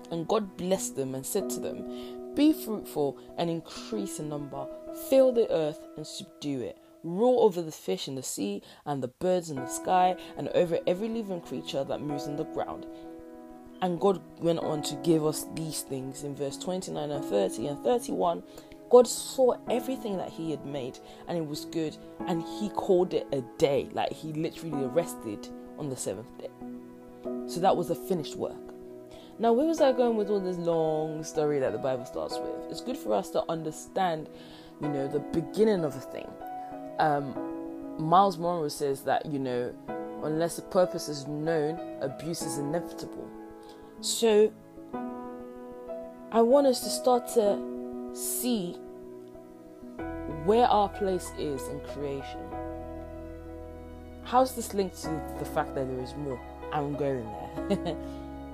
And 0.09 0.27
God 0.27 0.57
blessed 0.57 0.95
them 0.95 1.13
and 1.13 1.23
said 1.25 1.51
to 1.51 1.59
them, 1.59 2.33
Be 2.33 2.51
fruitful 2.51 3.19
and 3.37 3.49
increase 3.49 4.19
in 4.19 4.29
number, 4.29 4.65
fill 5.09 5.31
the 5.31 5.51
earth 5.51 5.85
and 5.97 6.07
subdue 6.07 6.61
it 6.61 6.82
rule 7.03 7.43
over 7.43 7.61
the 7.61 7.71
fish 7.71 8.07
in 8.07 8.15
the 8.15 8.23
sea 8.23 8.61
and 8.85 9.03
the 9.03 9.07
birds 9.07 9.49
in 9.49 9.57
the 9.57 9.67
sky 9.67 10.15
and 10.37 10.47
over 10.49 10.79
every 10.87 11.09
living 11.09 11.41
creature 11.41 11.83
that 11.83 12.01
moves 12.01 12.25
in 12.25 12.35
the 12.35 12.45
ground. 12.45 12.85
And 13.81 13.99
God 13.99 14.21
went 14.39 14.59
on 14.59 14.81
to 14.83 14.95
give 15.03 15.25
us 15.25 15.45
these 15.55 15.81
things 15.81 16.23
in 16.23 16.35
verse 16.35 16.57
29 16.57 17.11
and 17.11 17.25
30 17.25 17.67
and 17.67 17.83
31. 17.83 18.43
God 18.89 19.07
saw 19.07 19.57
everything 19.69 20.17
that 20.17 20.29
He 20.29 20.51
had 20.51 20.65
made 20.65 20.99
and 21.27 21.37
it 21.37 21.45
was 21.45 21.65
good, 21.65 21.97
and 22.27 22.43
He 22.59 22.69
called 22.69 23.13
it 23.13 23.27
a 23.33 23.41
day. 23.57 23.89
Like 23.91 24.13
He 24.13 24.31
literally 24.33 24.85
rested 24.87 25.49
on 25.77 25.89
the 25.89 25.97
seventh 25.97 26.37
day. 26.37 26.49
So 27.47 27.59
that 27.59 27.75
was 27.75 27.89
a 27.89 27.95
finished 27.95 28.35
work. 28.35 28.55
Now, 29.39 29.51
where 29.51 29.65
was 29.65 29.81
I 29.81 29.91
going 29.91 30.15
with 30.15 30.29
all 30.29 30.39
this 30.39 30.57
long 30.57 31.23
story 31.23 31.59
that 31.59 31.71
the 31.71 31.79
Bible 31.79 32.05
starts 32.05 32.37
with? 32.37 32.69
It's 32.69 32.81
good 32.81 32.97
for 32.97 33.13
us 33.15 33.31
to 33.31 33.43
understand, 33.49 34.29
you 34.79 34.87
know, 34.87 35.07
the 35.07 35.19
beginning 35.19 35.83
of 35.83 35.95
a 35.95 35.99
thing 35.99 36.27
um, 36.99 37.33
Myles 37.97 38.37
Munroe 38.37 38.69
says 38.69 39.01
that, 39.03 39.25
you 39.25 39.39
know, 39.39 39.73
unless 40.23 40.55
the 40.55 40.61
purpose 40.63 41.09
is 41.09 41.27
known, 41.27 41.79
abuse 42.01 42.41
is 42.41 42.57
inevitable. 42.57 43.29
So 44.01 44.51
I 46.31 46.41
want 46.41 46.67
us 46.67 46.79
to 46.81 46.89
start 46.89 47.27
to 47.35 48.11
see 48.13 48.73
where 50.45 50.65
our 50.67 50.89
place 50.89 51.31
is 51.37 51.67
in 51.67 51.79
creation. 51.81 52.41
How's 54.23 54.55
this 54.55 54.73
linked 54.73 55.01
to 55.03 55.35
the 55.39 55.45
fact 55.45 55.75
that 55.75 55.87
there 55.87 56.03
is 56.03 56.15
more? 56.15 56.39
I'm 56.71 56.95
going 56.95 57.29
there. 57.69 57.95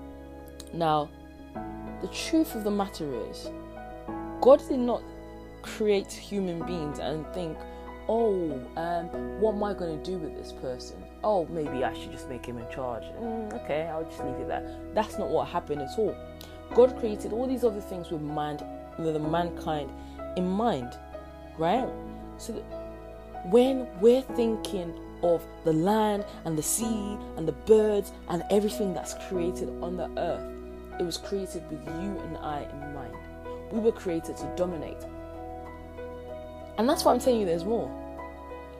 now, 0.73 1.09
the 2.01 2.07
truth 2.07 2.55
of 2.55 2.63
the 2.63 2.71
matter 2.71 3.09
is, 3.29 3.49
God 4.41 4.61
did 4.67 4.79
not 4.79 5.01
create 5.61 6.11
human 6.11 6.65
beings 6.65 6.99
and 6.99 7.25
think, 7.33 7.57
oh, 8.09 8.51
um, 8.75 9.07
what 9.39 9.53
am 9.53 9.63
I 9.63 9.73
going 9.73 10.01
to 10.01 10.03
do 10.03 10.17
with 10.17 10.35
this 10.35 10.51
person? 10.51 11.01
Oh, 11.23 11.45
maybe 11.45 11.83
I 11.83 11.93
should 11.93 12.11
just 12.11 12.27
make 12.27 12.43
him 12.43 12.57
in 12.57 12.67
charge. 12.71 13.03
Mm, 13.03 13.53
okay, 13.63 13.83
I'll 13.83 14.03
just 14.03 14.19
leave 14.19 14.35
it 14.35 14.47
there. 14.47 14.77
That's 14.95 15.19
not 15.19 15.29
what 15.29 15.47
happened 15.47 15.83
at 15.83 15.97
all. 15.97 16.17
God 16.73 16.97
created 16.99 17.31
all 17.31 17.47
these 17.47 17.63
other 17.63 17.79
things 17.79 18.09
with 18.09 18.21
man, 18.21 18.59
with 18.97 19.13
the 19.13 19.19
mankind 19.19 19.91
in 20.37 20.47
mind, 20.49 20.97
right? 21.59 21.87
So 22.37 22.53
when 23.45 23.87
we're 24.01 24.23
thinking 24.23 24.93
of 25.21 25.45
the 25.63 25.73
land 25.73 26.25
and 26.45 26.57
the 26.57 26.63
sea 26.63 27.15
and 27.37 27.47
the 27.47 27.51
birds 27.51 28.11
and 28.29 28.43
everything 28.49 28.93
that's 28.93 29.13
created 29.27 29.69
on 29.83 29.97
the 29.97 30.09
earth, 30.17 30.99
it 30.99 31.03
was 31.03 31.17
created 31.17 31.63
with 31.69 31.85
you 31.85 32.19
and 32.25 32.37
I 32.37 32.63
in 32.63 32.93
mind. 32.95 33.13
We 33.71 33.79
were 33.79 33.91
created 33.91 34.35
to 34.37 34.53
dominate. 34.55 35.05
And 36.79 36.87
that's 36.87 37.03
why 37.03 37.13
I'm 37.13 37.19
telling 37.19 37.41
you 37.41 37.45
there's 37.45 37.65
more. 37.65 37.91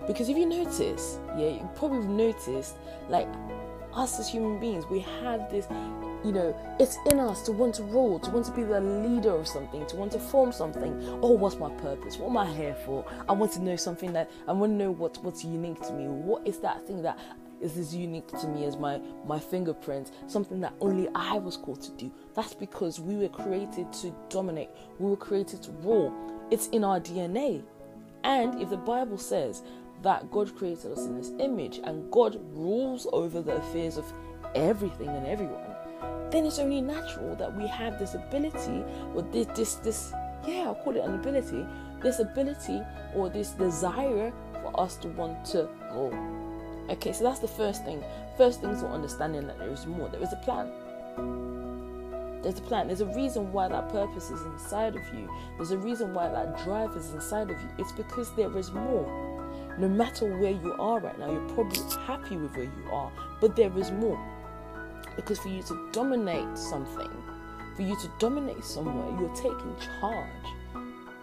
Because 0.08 0.30
if 0.30 0.38
you 0.38 0.46
notice, 0.46 1.20
yeah, 1.38 1.50
you 1.50 1.70
probably 1.76 2.08
noticed, 2.08 2.78
like 3.10 3.28
us 3.94 4.20
as 4.20 4.30
human 4.30 4.58
beings, 4.58 4.86
we 4.90 5.02
have 5.22 5.52
this 5.52 5.68
you 6.24 6.32
know, 6.34 6.56
it's 6.80 6.98
in 7.10 7.20
us 7.20 7.42
to 7.44 7.52
want 7.52 7.76
to 7.76 7.84
rule, 7.84 8.20
to 8.20 8.30
want 8.30 8.46
to 8.46 8.52
be 8.52 8.64
the 8.64 8.82
leader 8.82 9.32
of 9.32 9.48
something, 9.48 9.86
to 9.88 9.96
want 9.96 10.12
to 10.14 10.20
form 10.20 10.52
something. 10.52 11.02
Oh, 11.22 11.32
what's 11.32 11.56
my 11.56 11.70
purpose? 11.76 12.18
What 12.18 12.30
am 12.30 12.38
I 12.38 12.46
here 12.52 12.76
for? 12.86 13.06
I 13.28 13.32
want 13.32 13.54
to 13.54 13.62
know 13.62 13.78
something 13.78 14.12
that 14.14 14.30
I 14.48 14.52
want 14.52 14.74
to 14.74 14.76
know 14.76 14.92
what, 14.92 15.18
what's 15.24 15.46
unique 15.46 15.82
to 15.88 15.94
me. 15.94 16.08
What 16.08 16.46
is 16.46 16.60
that 16.60 16.86
thing 16.86 17.02
that 17.04 17.18
is 17.62 17.78
as 17.78 17.96
unique 17.96 18.28
to 18.40 18.48
me 18.48 18.66
as 18.66 18.76
my 18.76 19.00
my 19.26 19.40
fingerprint? 19.40 20.12
Something 20.28 20.60
that 20.62 20.74
only 20.82 21.08
I 21.16 21.38
was 21.38 21.56
called 21.56 21.82
to 21.84 21.92
do. 21.92 22.12
That's 22.36 22.54
because 22.54 23.00
we 23.00 23.16
were 23.16 23.30
created 23.30 23.92
to 23.94 24.14
dominate. 24.30 24.70
We 25.00 25.10
were 25.10 25.18
created 25.18 25.64
to 25.64 25.72
rule. 25.72 26.14
It's 26.52 26.68
in 26.68 26.84
our 26.84 27.00
DNA. 27.00 27.64
And 28.24 28.62
if 28.62 28.70
the 28.70 28.78
Bible 28.78 29.18
says 29.18 29.64
that 30.02 30.32
God 30.32 30.56
created 30.56 30.92
us 30.92 31.06
in 31.06 31.16
His 31.18 31.32
image 31.40 31.80
and 31.84 32.12
God 32.12 32.40
rules 32.54 33.08
over 33.12 33.42
the 33.42 33.58
affairs 33.58 33.98
of 33.98 34.06
everything 34.56 35.10
and 35.10 35.28
everyone 35.28 35.70
then 36.32 36.46
it's 36.46 36.60
only 36.60 36.82
natural 36.82 37.36
that 37.36 37.56
we 37.56 37.68
have 37.68 37.98
this 38.00 38.14
ability 38.16 38.84
or 39.16 39.22
this 39.24 39.48
this 39.56 39.76
this 39.76 40.14
yeah 40.48 40.64
I'll 40.66 40.76
call 40.76 40.96
it 40.96 41.04
an 41.04 41.16
ability 41.16 41.66
this 42.02 42.20
ability 42.20 42.82
or 43.16 43.30
this 43.30 43.52
desire 43.52 44.32
for 44.62 44.80
us 44.80 44.96
to 44.98 45.08
want 45.10 45.44
to 45.46 45.68
grow. 45.92 46.14
Okay 46.90 47.12
so 47.12 47.24
that's 47.24 47.40
the 47.40 47.48
first 47.48 47.84
thing. 47.86 48.04
First 48.38 48.62
thing 48.62 48.70
is 48.72 48.84
understanding 48.84 49.48
that 49.48 49.60
there 49.60 49.70
is 49.70 49.86
more. 49.86 50.10
There 50.10 50.24
is 50.24 50.34
a 50.34 50.38
plan 50.38 50.72
there's 52.42 52.60
a 52.60 52.62
plan 52.62 52.88
there's 52.88 53.02
a 53.02 53.06
reason 53.08 53.52
why 53.52 53.68
that 53.68 53.90
purpose 53.90 54.30
is 54.30 54.42
inside 54.44 54.96
of 54.96 55.04
you 55.14 55.30
there's 55.58 55.72
a 55.72 55.78
reason 55.78 56.14
why 56.14 56.28
that 56.28 56.58
drive 56.64 56.96
is 56.96 57.12
inside 57.14 57.50
of 57.50 57.62
you 57.62 57.70
it's 57.78 57.92
because 57.92 58.34
there 58.36 58.56
is 58.58 58.72
more 58.72 59.46
no 59.78 59.88
matter 59.88 60.26
where 60.38 60.52
you 60.52 60.74
are 60.80 61.00
right 61.00 61.18
now 61.20 61.32
you're 61.32 61.50
probably 61.50 61.80
happy 62.06 62.38
with 62.38 62.52
where 62.56 62.66
you 62.66 62.90
are 62.92 63.12
but 63.42 63.56
there 63.56 63.76
is 63.78 63.92
more 63.92 64.20
because 65.20 65.40
for 65.40 65.50
you 65.50 65.62
to 65.64 65.90
dominate 65.92 66.58
something, 66.58 67.12
for 67.76 67.82
you 67.82 67.96
to 67.98 68.10
dominate 68.20 68.64
somewhere, 68.64 69.20
you're 69.20 69.36
taking 69.36 69.76
charge. 70.00 70.28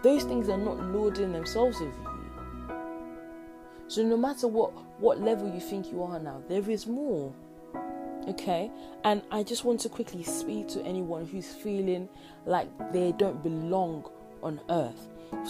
Those 0.03 0.23
things 0.23 0.49
are 0.49 0.57
not 0.57 0.79
lording 0.79 1.33
themselves 1.33 1.77
over 1.77 1.89
you. 1.89 2.75
So 3.87 4.03
no 4.03 4.17
matter 4.17 4.47
what 4.47 4.71
what 4.99 5.19
level 5.19 5.51
you 5.51 5.59
think 5.59 5.91
you 5.91 6.03
are 6.03 6.19
now, 6.19 6.41
there 6.47 6.69
is 6.69 6.85
more. 6.85 7.33
Okay? 8.27 8.71
And 9.03 9.21
I 9.31 9.43
just 9.43 9.63
want 9.63 9.79
to 9.81 9.89
quickly 9.89 10.23
speak 10.23 10.67
to 10.69 10.81
anyone 10.83 11.25
who's 11.25 11.53
feeling 11.53 12.09
like 12.45 12.67
they 12.91 13.13
don't 13.13 13.41
belong 13.43 14.09
on 14.43 14.59
earth 14.69 15.07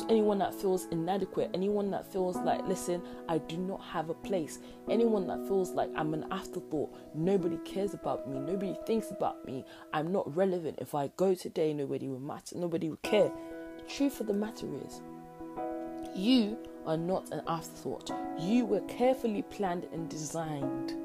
anyone 0.09 0.39
that 0.39 0.53
feels 0.53 0.85
inadequate, 0.91 1.51
anyone 1.53 1.91
that 1.91 2.11
feels 2.11 2.37
like, 2.37 2.65
listen, 2.67 3.01
I 3.27 3.37
do 3.39 3.57
not 3.57 3.81
have 3.81 4.09
a 4.09 4.13
place, 4.13 4.59
anyone 4.89 5.27
that 5.27 5.47
feels 5.47 5.71
like 5.71 5.89
I'm 5.95 6.13
an 6.13 6.25
afterthought, 6.31 6.95
nobody 7.13 7.57
cares 7.57 7.93
about 7.93 8.29
me, 8.29 8.39
nobody 8.39 8.75
thinks 8.85 9.11
about 9.11 9.45
me, 9.45 9.65
I'm 9.93 10.11
not 10.11 10.35
relevant. 10.35 10.77
If 10.79 10.95
I 10.95 11.11
go 11.17 11.35
today, 11.35 11.73
nobody 11.73 12.07
will 12.07 12.19
matter, 12.19 12.57
nobody 12.57 12.89
will 12.89 12.97
care. 12.97 13.31
The 13.77 13.83
truth 13.83 14.19
of 14.19 14.27
the 14.27 14.33
matter 14.33 14.67
is, 14.85 15.01
you 16.15 16.57
are 16.85 16.97
not 16.97 17.31
an 17.31 17.41
afterthought. 17.47 18.11
You 18.39 18.65
were 18.65 18.81
carefully 18.81 19.43
planned 19.43 19.87
and 19.91 20.09
designed. 20.09 20.95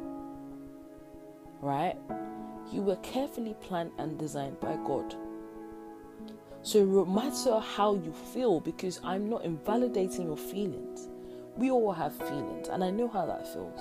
Right? 1.62 1.96
You 2.70 2.82
were 2.82 2.96
carefully 2.96 3.54
planned 3.62 3.92
and 3.98 4.18
designed 4.18 4.60
by 4.60 4.76
God. 4.84 5.14
So, 6.62 6.84
no 6.84 7.04
matter 7.04 7.58
how 7.58 7.94
you 7.94 8.12
feel, 8.12 8.60
because 8.60 9.00
I'm 9.02 9.28
not 9.30 9.44
invalidating 9.44 10.26
your 10.26 10.36
feelings, 10.36 11.08
we 11.56 11.70
all 11.70 11.92
have 11.92 12.14
feelings, 12.14 12.68
and 12.68 12.84
I 12.84 12.90
know 12.90 13.08
how 13.08 13.26
that 13.26 13.46
feels. 13.52 13.80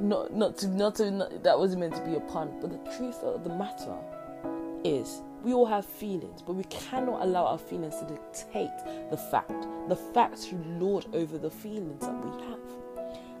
not, 0.00 0.32
not 0.34 0.56
to, 0.58 0.68
not 0.68 0.94
to, 0.96 1.10
not, 1.10 1.42
that 1.42 1.58
wasn't 1.58 1.80
meant 1.80 1.96
to 1.96 2.04
be 2.04 2.14
a 2.14 2.20
pun, 2.20 2.58
but 2.60 2.70
the 2.70 2.96
truth 2.96 3.22
of 3.22 3.44
the 3.44 3.50
matter 3.50 3.96
is 4.84 5.22
we 5.42 5.52
all 5.52 5.66
have 5.66 5.84
feelings, 5.84 6.42
but 6.42 6.54
we 6.54 6.64
cannot 6.64 7.22
allow 7.22 7.46
our 7.46 7.58
feelings 7.58 7.96
to 7.96 8.06
dictate 8.06 8.70
the 9.10 9.16
fact. 9.16 9.66
The 9.88 9.96
facts 9.96 10.46
should 10.46 10.66
lord 10.80 11.06
over 11.12 11.38
the 11.38 11.50
feelings 11.50 12.00
that 12.00 12.24
we 12.24 12.30
have. 12.44 12.58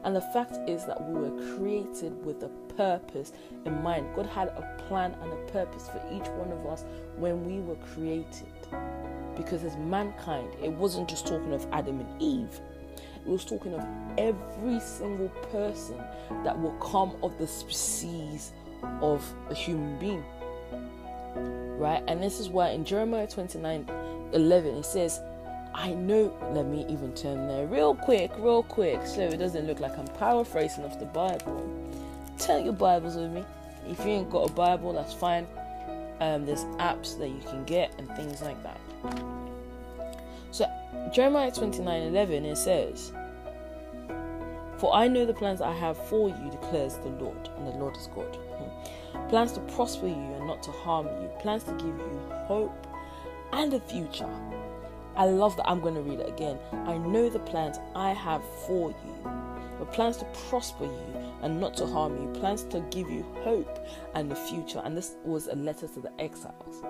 And 0.04 0.14
the 0.14 0.20
fact 0.20 0.58
is 0.68 0.84
that 0.86 1.02
we 1.08 1.20
were 1.20 1.56
created 1.56 2.24
with 2.24 2.42
a 2.42 2.48
purpose 2.76 3.32
in 3.64 3.82
mind. 3.82 4.06
God 4.14 4.26
had 4.26 4.48
a 4.48 4.82
plan 4.86 5.16
and 5.20 5.32
a 5.32 5.52
purpose 5.52 5.88
for 5.88 6.02
each 6.12 6.28
one 6.30 6.52
of 6.52 6.66
us 6.66 6.84
when 7.16 7.44
we 7.44 7.60
were 7.60 7.76
created. 7.94 8.46
Because 9.36 9.64
as 9.64 9.76
mankind, 9.76 10.48
it 10.62 10.72
wasn't 10.72 11.08
just 11.08 11.26
talking 11.26 11.52
of 11.52 11.66
Adam 11.72 12.00
and 12.00 12.22
Eve, 12.22 12.60
it 12.96 13.30
was 13.30 13.44
talking 13.44 13.74
of 13.74 13.84
every 14.16 14.80
single 14.80 15.28
person 15.50 15.98
that 16.44 16.58
will 16.58 16.72
come 16.74 17.16
of 17.22 17.36
the 17.38 17.46
species 17.46 18.52
of 19.00 19.24
a 19.50 19.54
human 19.54 19.98
being. 19.98 20.24
Right? 21.78 22.02
And 22.08 22.22
this 22.22 22.40
is 22.40 22.48
why 22.48 22.70
in 22.70 22.84
Jeremiah 22.84 23.26
29 23.26 23.88
11 24.32 24.76
it 24.76 24.84
says, 24.84 25.20
I 25.74 25.92
know, 25.92 26.32
let 26.52 26.66
me 26.66 26.84
even 26.88 27.14
turn 27.14 27.46
there 27.46 27.66
real 27.66 27.94
quick, 27.94 28.32
real 28.38 28.62
quick, 28.62 29.06
so 29.06 29.20
it 29.20 29.36
doesn't 29.36 29.66
look 29.66 29.80
like 29.80 29.96
I'm 29.98 30.06
paraphrasing 30.06 30.84
off 30.84 30.98
the 30.98 31.06
Bible. 31.06 31.68
Turn 32.38 32.64
your 32.64 32.74
Bibles 32.74 33.16
with 33.16 33.30
me. 33.30 33.44
If 33.88 34.00
you 34.00 34.12
ain't 34.12 34.30
got 34.30 34.50
a 34.50 34.52
Bible, 34.52 34.92
that's 34.92 35.14
fine. 35.14 35.46
Um, 36.20 36.46
there's 36.46 36.64
apps 36.78 37.18
that 37.18 37.28
you 37.28 37.40
can 37.48 37.64
get 37.64 37.94
and 37.98 38.08
things 38.16 38.42
like 38.42 38.60
that. 38.62 38.80
So, 40.50 40.66
Jeremiah 41.12 41.52
29 41.52 42.02
11, 42.02 42.44
it 42.44 42.56
says, 42.56 43.12
For 44.78 44.94
I 44.94 45.06
know 45.06 45.24
the 45.26 45.34
plans 45.34 45.60
I 45.60 45.72
have 45.72 45.96
for 46.08 46.28
you, 46.28 46.50
declares 46.50 46.96
the 46.96 47.10
Lord, 47.10 47.48
and 47.56 47.66
the 47.66 47.72
Lord 47.72 47.96
is 47.96 48.08
God. 48.14 48.34
Hmm. 48.34 49.28
Plans 49.28 49.52
to 49.52 49.60
prosper 49.60 50.06
you 50.06 50.14
and 50.14 50.46
not 50.46 50.62
to 50.64 50.72
harm 50.72 51.06
you, 51.06 51.28
plans 51.40 51.64
to 51.64 51.72
give 51.72 51.86
you 51.86 52.20
hope 52.46 52.86
and 53.52 53.72
a 53.74 53.80
future. 53.80 54.28
I 55.18 55.24
love 55.24 55.56
that 55.56 55.68
I'm 55.68 55.80
going 55.80 55.96
to 55.96 56.00
read 56.00 56.20
it 56.20 56.28
again. 56.28 56.58
I 56.86 56.96
know 56.96 57.28
the 57.28 57.40
plans 57.40 57.78
I 57.96 58.12
have 58.12 58.40
for 58.66 58.90
you, 58.90 59.30
The 59.80 59.84
plans 59.86 60.16
to 60.18 60.24
prosper 60.48 60.84
you 60.84 61.16
and 61.42 61.60
not 61.60 61.76
to 61.78 61.86
harm 61.86 62.16
you, 62.22 62.40
plans 62.40 62.62
to 62.64 62.80
give 62.90 63.10
you 63.10 63.24
hope 63.42 63.84
and 64.14 64.30
the 64.30 64.36
future. 64.36 64.80
And 64.84 64.96
this 64.96 65.16
was 65.24 65.48
a 65.48 65.56
letter 65.56 65.88
to 65.88 66.00
the 66.00 66.12
exiles. 66.20 66.84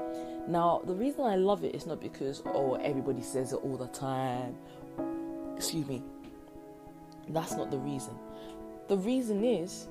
Now, 0.46 0.82
the 0.84 0.94
reason 0.94 1.22
I 1.24 1.36
love 1.36 1.64
it 1.64 1.74
is 1.74 1.86
not 1.86 2.00
because, 2.02 2.42
oh, 2.44 2.74
everybody 2.74 3.22
says 3.22 3.54
it 3.54 3.56
all 3.56 3.78
the 3.78 3.88
time. 3.88 4.54
Excuse 5.56 5.86
me. 5.86 6.02
That's 7.30 7.54
not 7.54 7.70
the 7.70 7.78
reason. 7.78 8.14
The 8.88 8.96
reason 8.98 9.42
is 9.42 9.88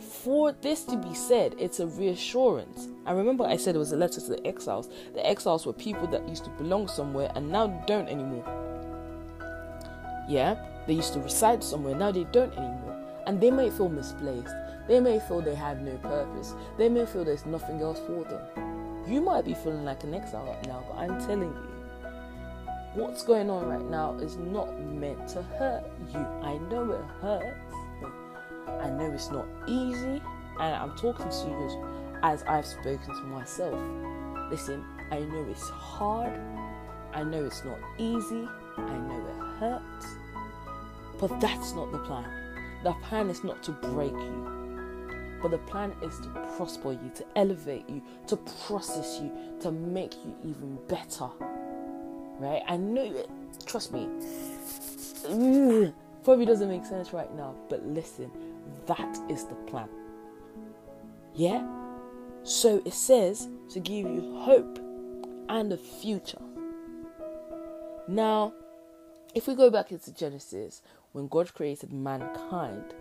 for 0.00 0.52
this 0.52 0.84
to 0.84 0.96
be 0.96 1.14
said, 1.14 1.54
it's 1.58 1.80
a 1.80 1.86
reassurance. 1.86 2.88
I 3.06 3.12
remember 3.12 3.44
I 3.44 3.56
said 3.56 3.74
it 3.74 3.78
was 3.78 3.92
a 3.92 3.96
letter 3.96 4.20
to 4.20 4.26
the 4.26 4.46
exiles. 4.46 4.88
The 5.14 5.26
exiles 5.26 5.66
were 5.66 5.72
people 5.72 6.06
that 6.08 6.28
used 6.28 6.44
to 6.44 6.50
belong 6.50 6.88
somewhere 6.88 7.30
and 7.34 7.50
now 7.50 7.68
don't 7.86 8.08
anymore. 8.08 8.44
Yeah, 10.28 10.56
they 10.86 10.94
used 10.94 11.12
to 11.14 11.20
reside 11.20 11.62
somewhere, 11.62 11.94
now 11.94 12.10
they 12.10 12.24
don't 12.24 12.52
anymore. 12.52 12.96
And 13.26 13.40
they 13.40 13.50
may 13.50 13.70
feel 13.70 13.88
misplaced. 13.88 14.54
They 14.88 15.00
may 15.00 15.20
feel 15.20 15.40
they 15.40 15.54
have 15.54 15.80
no 15.80 15.96
purpose. 15.98 16.54
They 16.78 16.88
may 16.88 17.06
feel 17.06 17.24
there's 17.24 17.46
nothing 17.46 17.80
else 17.80 18.00
for 18.00 18.24
them. 18.24 19.04
You 19.06 19.20
might 19.20 19.44
be 19.44 19.54
feeling 19.54 19.84
like 19.84 20.04
an 20.04 20.14
exile 20.14 20.46
right 20.46 20.66
now, 20.66 20.84
but 20.88 20.98
I'm 20.98 21.20
telling 21.20 21.52
you, 21.52 21.70
what's 22.94 23.22
going 23.22 23.50
on 23.50 23.68
right 23.68 23.90
now 23.90 24.14
is 24.18 24.36
not 24.36 24.80
meant 24.80 25.28
to 25.28 25.42
hurt 25.42 25.84
you. 26.12 26.20
I 26.42 26.58
know 26.70 26.90
it 26.92 27.04
hurts 27.20 27.74
I 28.68 28.90
know 28.90 29.10
it's 29.12 29.30
not 29.30 29.46
easy, 29.66 30.22
and 30.60 30.74
I'm 30.74 30.96
talking 30.96 31.28
to 31.28 31.48
you 31.48 32.18
as 32.22 32.42
I've 32.44 32.66
spoken 32.66 33.14
to 33.14 33.22
myself. 33.22 33.78
Listen, 34.50 34.84
I 35.10 35.20
know 35.20 35.46
it's 35.50 35.68
hard, 35.68 36.38
I 37.12 37.22
know 37.22 37.44
it's 37.44 37.64
not 37.64 37.78
easy, 37.98 38.48
I 38.76 38.98
know 38.98 39.26
it 39.28 39.58
hurts, 39.58 40.06
but 41.18 41.40
that's 41.40 41.72
not 41.72 41.92
the 41.92 41.98
plan. 41.98 42.28
The 42.82 42.92
plan 43.02 43.28
is 43.30 43.44
not 43.44 43.62
to 43.64 43.72
break 43.72 44.12
you, 44.12 45.38
but 45.42 45.50
the 45.50 45.58
plan 45.58 45.92
is 46.02 46.18
to 46.20 46.28
prosper 46.56 46.92
you, 46.92 47.10
to 47.14 47.24
elevate 47.36 47.88
you, 47.88 48.02
to 48.26 48.36
process 48.66 49.18
you, 49.20 49.30
to 49.60 49.70
make 49.70 50.14
you 50.24 50.34
even 50.44 50.78
better. 50.88 51.28
Right? 52.38 52.62
I 52.66 52.76
know 52.76 53.04
it. 53.04 53.28
Trust 53.66 53.92
me. 53.92 54.08
Probably 56.24 56.44
doesn't 56.46 56.68
make 56.68 56.84
sense 56.84 57.12
right 57.12 57.34
now, 57.34 57.54
but 57.68 57.84
listen, 57.84 58.30
that 58.86 59.18
is 59.28 59.44
the 59.44 59.54
plan. 59.66 59.88
Yeah? 61.34 61.66
So 62.42 62.82
it 62.84 62.94
says 62.94 63.48
to 63.70 63.80
give 63.80 64.06
you 64.06 64.40
hope 64.42 64.78
and 65.48 65.72
a 65.72 65.76
future. 65.76 66.40
Now, 68.08 68.54
if 69.34 69.46
we 69.46 69.54
go 69.54 69.70
back 69.70 69.92
into 69.92 70.12
Genesis, 70.12 70.82
when 71.12 71.28
God 71.28 71.52
created 71.54 71.92
mankind, 71.92 72.94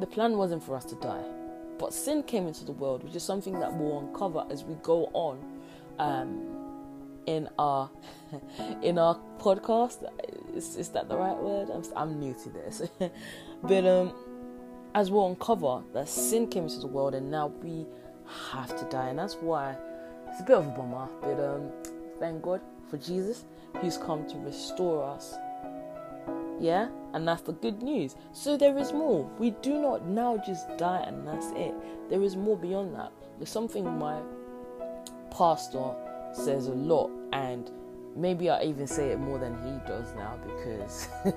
the 0.00 0.06
plan 0.06 0.36
wasn't 0.36 0.62
for 0.62 0.76
us 0.76 0.84
to 0.86 0.94
die. 0.96 1.24
But 1.78 1.94
sin 1.94 2.22
came 2.22 2.46
into 2.46 2.64
the 2.64 2.72
world, 2.72 3.04
which 3.04 3.14
is 3.14 3.22
something 3.22 3.58
that 3.60 3.72
we'll 3.72 4.00
uncover 4.00 4.44
as 4.50 4.64
we 4.64 4.74
go 4.82 5.10
on 5.12 5.38
um, 5.98 6.44
in 7.26 7.48
our 7.58 7.90
in 8.82 8.98
our 8.98 9.18
podcast. 9.38 10.04
Is, 10.54 10.76
is 10.76 10.88
that 10.90 11.08
the 11.08 11.16
right 11.16 11.36
word? 11.36 11.70
I'm, 11.70 11.84
I'm 11.96 12.18
new 12.18 12.34
to 12.42 12.50
this, 12.50 12.82
but 13.62 13.86
um, 13.86 14.12
as 14.94 15.10
we'll 15.10 15.26
uncover 15.26 15.82
that 15.92 16.08
sin 16.08 16.46
came 16.46 16.64
into 16.64 16.80
the 16.80 16.86
world, 16.86 17.14
and 17.14 17.30
now 17.30 17.48
we 17.62 17.86
have 18.52 18.76
to 18.78 18.84
die, 18.90 19.08
and 19.08 19.18
that's 19.18 19.34
why 19.34 19.76
it's 20.28 20.40
a 20.40 20.44
bit 20.44 20.56
of 20.56 20.66
a 20.66 20.70
bummer. 20.70 21.08
But 21.20 21.40
um, 21.40 21.70
thank 22.18 22.42
God 22.42 22.60
for 22.90 22.98
Jesus, 22.98 23.44
who's 23.80 23.96
come 23.96 24.26
to 24.28 24.36
restore 24.38 25.04
us 25.04 25.34
yeah, 26.60 26.88
and 27.12 27.26
that's 27.26 27.42
the 27.42 27.52
good 27.52 27.82
news. 27.82 28.16
So 28.32 28.56
there 28.56 28.76
is 28.78 28.92
more. 28.92 29.28
We 29.38 29.50
do 29.62 29.80
not 29.80 30.06
now 30.06 30.38
just 30.44 30.76
die 30.76 31.04
and 31.06 31.26
that's 31.26 31.50
it. 31.52 31.74
There 32.10 32.22
is 32.22 32.36
more 32.36 32.56
beyond 32.56 32.94
that. 32.96 33.12
There's 33.38 33.50
something 33.50 33.84
my 33.98 34.20
pastor 35.30 35.94
says 36.32 36.66
a 36.66 36.72
lot, 36.72 37.10
and 37.32 37.70
maybe 38.16 38.50
I 38.50 38.64
even 38.64 38.86
say 38.86 39.10
it 39.10 39.18
more 39.18 39.38
than 39.38 39.54
he 39.64 39.88
does 39.88 40.14
now 40.14 40.38
because 40.44 41.08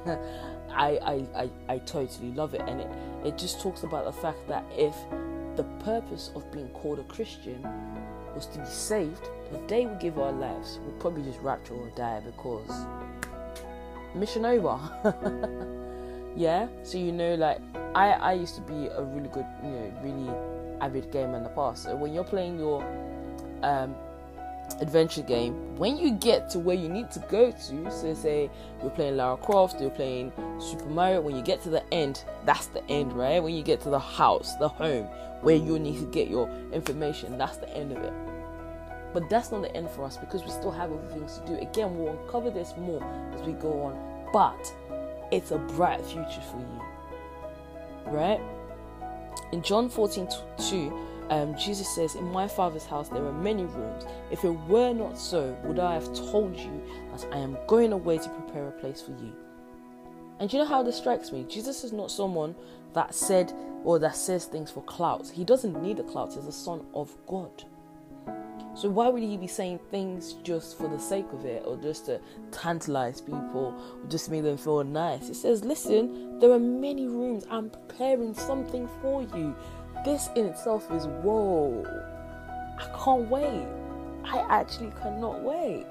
I, 0.70 0.98
I, 1.04 1.26
I, 1.36 1.50
I 1.70 1.78
totally 1.80 2.32
love 2.32 2.54
it. 2.54 2.62
And 2.68 2.82
it, 2.82 2.92
it 3.26 3.38
just 3.38 3.62
talks 3.62 3.84
about 3.84 4.06
the 4.06 4.12
fact 4.12 4.48
that 4.48 4.66
if 4.76 4.96
the 5.56 5.64
purpose 5.84 6.32
of 6.36 6.50
being 6.52 6.70
called 6.70 7.00
a 7.00 7.04
Christian 7.04 7.62
was 8.34 8.46
to 8.48 8.60
be 8.60 8.66
saved, 8.66 9.30
the 9.52 9.60
day 9.68 9.86
we 9.86 9.96
give 9.96 10.18
our 10.18 10.32
lives, 10.32 10.80
we'll 10.84 10.96
probably 11.00 11.24
just 11.24 11.40
rapture 11.42 11.74
or 11.74 11.90
die 11.96 12.22
because 12.22 12.86
mission 14.16 14.46
over. 14.46 14.80
yeah. 16.36 16.68
So 16.84 16.98
you 16.98 17.12
know, 17.12 17.36
like 17.36 17.60
I 17.94 18.12
I 18.12 18.34
used 18.34 18.56
to 18.56 18.62
be 18.62 18.88
a 18.88 19.04
really 19.04 19.30
good, 19.30 19.46
you 19.64 19.70
know, 19.70 19.94
really 20.02 20.30
avid 20.82 21.12
gamer 21.12 21.38
in 21.38 21.44
the 21.44 21.50
past. 21.50 21.84
So 21.84 21.96
when 21.96 22.14
you're 22.14 22.24
playing 22.24 22.58
your 22.58 22.84
um, 23.64 23.96
adventure 24.80 25.22
game, 25.22 25.76
when 25.76 25.98
you 25.98 26.12
get 26.12 26.50
to 26.52 26.60
where 26.60 26.76
you 26.76 26.88
need 26.88 27.12
to 27.12 27.20
go 27.30 27.52
to, 27.52 27.92
so 27.92 28.14
say 28.14 28.50
you're 28.82 28.92
playing 28.92 29.18
Lara 29.18 29.38
Croft, 29.38 29.82
you're 29.82 29.90
playing 29.90 30.32
Super 30.60 30.86
Mario, 30.86 31.22
when 31.22 31.36
you 31.36 31.42
get 31.42 31.62
to 31.64 31.70
the 31.70 31.84
end, 31.94 32.24
that's 32.46 32.68
the 32.68 32.84
end, 32.90 33.14
right? 33.14 33.42
When 33.42 33.54
you 33.54 33.64
get 33.64 33.82
to 33.82 33.90
the 33.90 34.00
house, 34.00 34.56
the 34.56 34.68
home, 34.68 35.06
where 35.42 35.56
you 35.56 35.80
need 35.80 36.00
to 36.00 36.06
get 36.06 36.30
your 36.30 36.50
information, 36.72 37.38
that's 37.38 37.58
the 37.58 37.70
end 37.76 37.92
of 37.92 38.04
it. 38.04 38.14
But 39.14 39.30
that's 39.30 39.52
not 39.52 39.62
the 39.64 39.76
end 39.76 39.90
for 39.90 40.06
us 40.06 40.18
because 40.18 40.44
we 40.44 40.50
still 40.50 40.72
have 40.72 40.92
other 40.92 41.08
things 41.10 41.40
to 41.40 41.46
do. 41.46 41.56
Again, 41.56 41.98
we'll 41.98 42.18
uncover 42.18 42.50
this 42.50 42.74
more 42.78 43.04
as 43.34 43.42
we 43.42 43.54
go 43.54 43.82
on, 43.84 44.30
but 44.32 44.74
it's 45.32 45.52
a 45.52 45.58
bright 45.58 46.06
future 46.06 46.42
for 46.50 46.60
you. 46.60 46.82
Right? 48.06 48.40
In 49.52 49.62
John 49.62 49.90
14 49.90 50.28
2, 50.70 51.08
um, 51.32 51.58
Jesus 51.58 51.88
says, 51.88 52.16
In 52.16 52.26
my 52.26 52.48
Father's 52.48 52.86
house 52.86 53.08
there 53.08 53.26
are 53.26 53.32
many 53.32 53.64
rooms. 53.64 54.04
If 54.30 54.44
it 54.44 54.50
were 54.50 54.94
not 54.94 55.18
so, 55.18 55.58
would 55.64 55.80
I 55.80 55.94
have 55.94 56.14
told 56.14 56.58
you 56.58 56.84
that 57.12 57.26
I 57.32 57.38
am 57.38 57.58
going 57.68 57.94
away 57.94 58.18
to 58.18 58.30
prepare 58.30 58.68
a 58.68 58.72
place 58.72 59.02
for 59.02 59.12
you? 59.12 59.34
And 60.40 60.52
you 60.52 60.60
know 60.60 60.66
how 60.66 60.84
this 60.84 60.98
strikes 60.98 61.32
me? 61.32 61.46
Jesus 61.48 61.84
is 61.86 61.94
not 61.94 62.12
someone 62.12 62.54
that 62.94 63.16
said 63.16 63.54
or 63.86 63.98
that 64.00 64.18
says 64.18 64.46
things 64.46 64.70
for 64.70 64.84
clout. 64.84 65.30
He 65.30 65.46
doesn't 65.46 65.82
need 65.82 65.98
the 65.98 66.04
clout, 66.04 66.34
he's 66.34 66.46
the 66.46 66.52
Son 66.52 66.86
of 66.94 67.16
God. 67.28 67.64
So 68.74 68.90
why 68.90 69.10
would 69.10 69.22
he 69.22 69.38
be 69.38 69.48
saying 69.48 69.80
things 69.90 70.34
just 70.44 70.78
for 70.78 70.88
the 70.88 70.98
sake 70.98 71.26
of 71.34 71.46
it 71.46 71.64
or 71.66 71.76
just 71.78 72.06
to 72.06 72.20
tantalize 72.52 73.20
people 73.20 73.76
or 74.04 74.10
just 74.10 74.32
make 74.32 74.44
them 74.44 74.58
feel 74.58 74.84
nice? 74.84 75.28
He 75.28 75.34
says, 75.34 75.64
listen, 75.66 76.40
there 76.40 76.52
are 76.52 76.60
many 76.60 77.06
rooms. 77.06 77.46
I'm 77.50 77.70
preparing 77.70 78.34
something 78.34 78.88
for 79.02 79.24
you. 79.24 79.56
This 80.04 80.30
in 80.36 80.48
itself 80.48 80.90
is 80.92 81.06
whoa. 81.06 81.86
I 82.80 83.04
can't 83.04 83.30
wait. 83.30 83.68
I 84.26 84.40
actually 84.50 84.92
cannot 85.02 85.42
wait. 85.42 85.86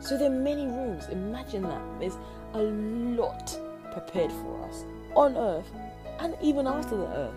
So 0.00 0.18
there 0.18 0.30
are 0.30 0.34
many 0.34 0.66
rooms. 0.66 1.08
Imagine 1.08 1.62
that. 1.62 1.82
There's 1.98 2.16
a 2.52 2.62
lot 2.62 3.58
prepared 3.92 4.30
for 4.30 4.68
us 4.68 4.84
on 5.14 5.36
earth 5.36 5.70
and 6.18 6.36
even 6.42 6.66
after 6.66 6.96
the 6.96 7.06
earth. 7.06 7.34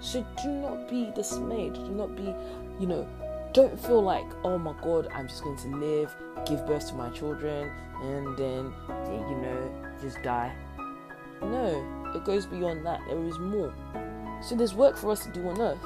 So 0.00 0.24
do 0.42 0.48
not 0.48 0.88
be 0.88 1.10
dismayed. 1.14 1.74
Do 1.74 1.88
not 1.88 2.14
be, 2.14 2.32
you 2.78 2.86
know, 2.86 3.08
don't 3.52 3.78
feel 3.80 4.02
like, 4.02 4.26
oh 4.44 4.58
my 4.58 4.74
God, 4.82 5.08
I'm 5.12 5.26
just 5.26 5.42
going 5.42 5.56
to 5.56 5.68
live, 5.76 6.14
give 6.46 6.66
birth 6.66 6.88
to 6.88 6.94
my 6.94 7.08
children, 7.10 7.72
and 8.02 8.36
then, 8.36 8.72
you 9.28 9.36
know, 9.42 9.70
just 10.00 10.22
die. 10.22 10.54
No, 11.40 12.12
it 12.14 12.24
goes 12.24 12.46
beyond 12.46 12.84
that. 12.86 13.00
There 13.08 13.24
is 13.24 13.38
more. 13.38 13.74
So 14.42 14.54
there's 14.54 14.74
work 14.74 14.96
for 14.96 15.10
us 15.10 15.24
to 15.24 15.30
do 15.30 15.48
on 15.48 15.60
earth. 15.60 15.84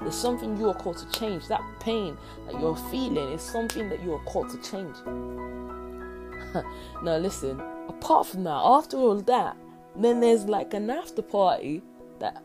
There's 0.00 0.14
something 0.14 0.56
you 0.56 0.68
are 0.68 0.74
called 0.74 0.98
to 0.98 1.10
change. 1.18 1.48
That 1.48 1.62
pain 1.80 2.16
that 2.46 2.58
you're 2.60 2.76
feeling 2.76 3.32
is 3.32 3.42
something 3.42 3.88
that 3.90 4.02
you 4.02 4.14
are 4.14 4.24
called 4.24 4.48
to 4.50 4.58
change. 4.58 4.96
now, 7.02 7.16
listen, 7.18 7.60
apart 7.88 8.26
from 8.26 8.44
that, 8.44 8.62
after 8.64 8.96
all 8.96 9.20
that, 9.20 9.56
then 9.96 10.20
there's 10.20 10.44
like 10.44 10.72
an 10.72 10.88
after 10.88 11.20
party 11.22 11.82
that 12.18 12.42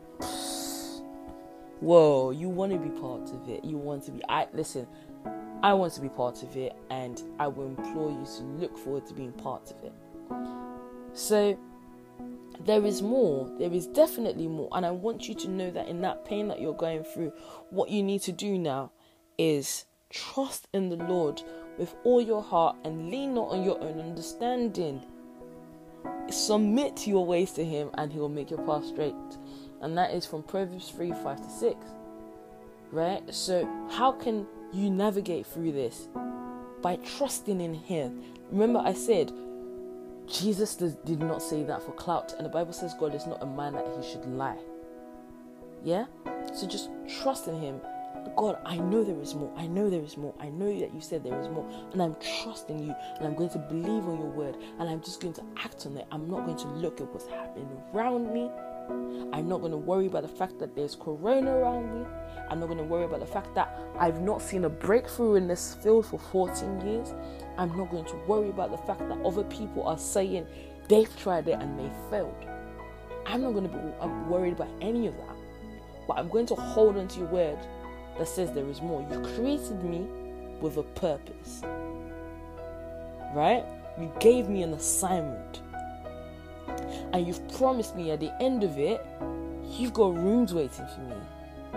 whoa, 1.80 2.30
you 2.30 2.48
want 2.48 2.72
to 2.72 2.78
be 2.78 2.90
part 3.00 3.30
of 3.30 3.48
it. 3.48 3.64
You 3.64 3.76
want 3.76 4.04
to 4.04 4.12
be. 4.12 4.22
I 4.28 4.46
listen. 4.52 4.86
I 5.62 5.72
want 5.72 5.94
to 5.94 6.00
be 6.00 6.08
part 6.08 6.42
of 6.42 6.56
it, 6.56 6.76
and 6.90 7.20
I 7.38 7.46
will 7.48 7.66
implore 7.66 8.10
you 8.10 8.26
to 8.36 8.42
look 8.60 8.76
forward 8.76 9.06
to 9.06 9.14
being 9.14 9.32
part 9.32 9.70
of 9.70 9.82
it. 9.84 9.92
So 11.14 11.58
there 12.64 12.84
is 12.84 13.02
more. 13.02 13.50
There 13.58 13.72
is 13.72 13.86
definitely 13.86 14.48
more, 14.48 14.68
and 14.72 14.86
I 14.86 14.90
want 14.90 15.28
you 15.28 15.34
to 15.34 15.48
know 15.48 15.70
that 15.70 15.88
in 15.88 16.00
that 16.02 16.24
pain 16.24 16.48
that 16.48 16.60
you're 16.60 16.74
going 16.74 17.04
through, 17.04 17.32
what 17.70 17.90
you 17.90 18.02
need 18.02 18.22
to 18.22 18.32
do 18.32 18.58
now 18.58 18.92
is 19.38 19.84
trust 20.10 20.68
in 20.72 20.88
the 20.88 20.96
Lord 20.96 21.42
with 21.78 21.94
all 22.04 22.20
your 22.20 22.42
heart 22.42 22.76
and 22.84 23.10
lean 23.10 23.34
not 23.34 23.50
on 23.50 23.62
your 23.62 23.82
own 23.82 24.00
understanding. 24.00 25.02
Submit 26.30 27.06
your 27.06 27.26
ways 27.26 27.52
to 27.52 27.64
Him, 27.64 27.90
and 27.94 28.12
He 28.12 28.18
will 28.18 28.28
make 28.28 28.50
your 28.50 28.64
path 28.64 28.86
straight 28.86 29.14
and 29.82 29.96
that 29.96 30.12
is 30.12 30.26
from 30.26 30.42
Proverbs 30.42 30.90
3 30.90 31.12
5 31.12 31.40
to 31.42 31.50
6. 31.50 31.76
Right? 32.92 33.34
So, 33.34 33.68
how 33.90 34.12
can 34.12 34.46
you 34.72 34.90
navigate 34.90 35.46
through 35.46 35.72
this? 35.72 36.08
By 36.82 36.96
trusting 36.96 37.60
in 37.60 37.74
Him. 37.74 38.22
Remember, 38.50 38.80
I 38.80 38.92
said 38.92 39.32
Jesus 40.28 40.74
did 40.76 41.20
not 41.20 41.42
say 41.42 41.62
that 41.62 41.82
for 41.82 41.92
clout, 41.92 42.34
and 42.36 42.44
the 42.44 42.50
Bible 42.50 42.72
says 42.72 42.94
God 42.98 43.14
is 43.14 43.26
not 43.26 43.42
a 43.42 43.46
man 43.46 43.74
that 43.74 43.86
he 44.00 44.10
should 44.10 44.24
lie. 44.26 44.58
Yeah? 45.84 46.06
So 46.54 46.66
just 46.66 46.90
trust 47.22 47.48
in 47.48 47.60
Him. 47.60 47.80
God, 48.36 48.58
I 48.66 48.76
know 48.76 49.04
there 49.04 49.20
is 49.20 49.34
more. 49.34 49.52
I 49.56 49.68
know 49.68 49.88
there 49.88 50.02
is 50.02 50.16
more. 50.16 50.34
I 50.40 50.48
know 50.48 50.66
that 50.80 50.92
you 50.92 51.00
said 51.00 51.22
there 51.22 51.38
is 51.40 51.48
more. 51.48 51.68
And 51.92 52.02
I'm 52.02 52.16
trusting 52.42 52.78
you. 52.78 52.94
And 53.18 53.26
I'm 53.26 53.36
going 53.36 53.50
to 53.50 53.58
believe 53.58 54.04
on 54.08 54.18
your 54.18 54.30
word. 54.30 54.56
And 54.80 54.88
I'm 54.88 55.00
just 55.00 55.20
going 55.20 55.34
to 55.34 55.44
act 55.62 55.86
on 55.86 55.96
it. 55.96 56.06
I'm 56.10 56.28
not 56.28 56.44
going 56.44 56.58
to 56.58 56.66
look 56.68 57.00
at 57.00 57.06
what's 57.12 57.26
happening 57.28 57.68
around 57.94 58.34
me. 58.34 58.50
I'm 59.32 59.48
not 59.48 59.60
going 59.60 59.72
to 59.72 59.78
worry 59.78 60.06
about 60.06 60.22
the 60.22 60.28
fact 60.28 60.58
that 60.60 60.74
there's 60.74 60.94
corona 60.96 61.50
around 61.50 62.00
me. 62.00 62.06
I'm 62.48 62.60
not 62.60 62.66
going 62.66 62.78
to 62.78 62.84
worry 62.84 63.04
about 63.04 63.20
the 63.20 63.26
fact 63.26 63.54
that 63.54 63.76
I've 63.98 64.20
not 64.20 64.40
seen 64.40 64.64
a 64.64 64.68
breakthrough 64.68 65.34
in 65.34 65.48
this 65.48 65.74
field 65.74 66.06
for 66.06 66.18
14 66.18 66.86
years. 66.86 67.12
I'm 67.58 67.76
not 67.76 67.90
going 67.90 68.04
to 68.04 68.16
worry 68.26 68.50
about 68.50 68.70
the 68.70 68.78
fact 68.78 69.00
that 69.08 69.18
other 69.24 69.44
people 69.44 69.82
are 69.86 69.98
saying 69.98 70.46
they've 70.88 71.14
tried 71.18 71.48
it 71.48 71.60
and 71.60 71.78
they 71.78 71.90
failed. 72.10 72.34
I'm 73.26 73.42
not 73.42 73.52
going 73.52 73.68
to 73.68 73.76
be 73.76 73.78
worried 74.30 74.52
about 74.52 74.70
any 74.80 75.08
of 75.08 75.16
that. 75.16 75.36
But 76.06 76.18
I'm 76.18 76.28
going 76.28 76.46
to 76.46 76.54
hold 76.54 76.96
on 76.96 77.08
to 77.08 77.18
your 77.18 77.28
word 77.28 77.58
that 78.18 78.28
says 78.28 78.52
there 78.52 78.68
is 78.68 78.80
more. 78.80 79.04
You 79.10 79.20
created 79.34 79.82
me 79.82 80.06
with 80.60 80.76
a 80.76 80.84
purpose. 80.84 81.62
Right? 83.34 83.64
You 84.00 84.12
gave 84.20 84.48
me 84.48 84.62
an 84.62 84.74
assignment 84.74 85.60
and 87.12 87.26
you've 87.26 87.46
promised 87.56 87.96
me 87.96 88.10
at 88.10 88.20
the 88.20 88.32
end 88.42 88.64
of 88.64 88.78
it, 88.78 89.04
you've 89.64 89.92
got 89.92 90.14
rooms 90.14 90.54
waiting 90.54 90.86
for 90.94 91.00
me. 91.00 91.16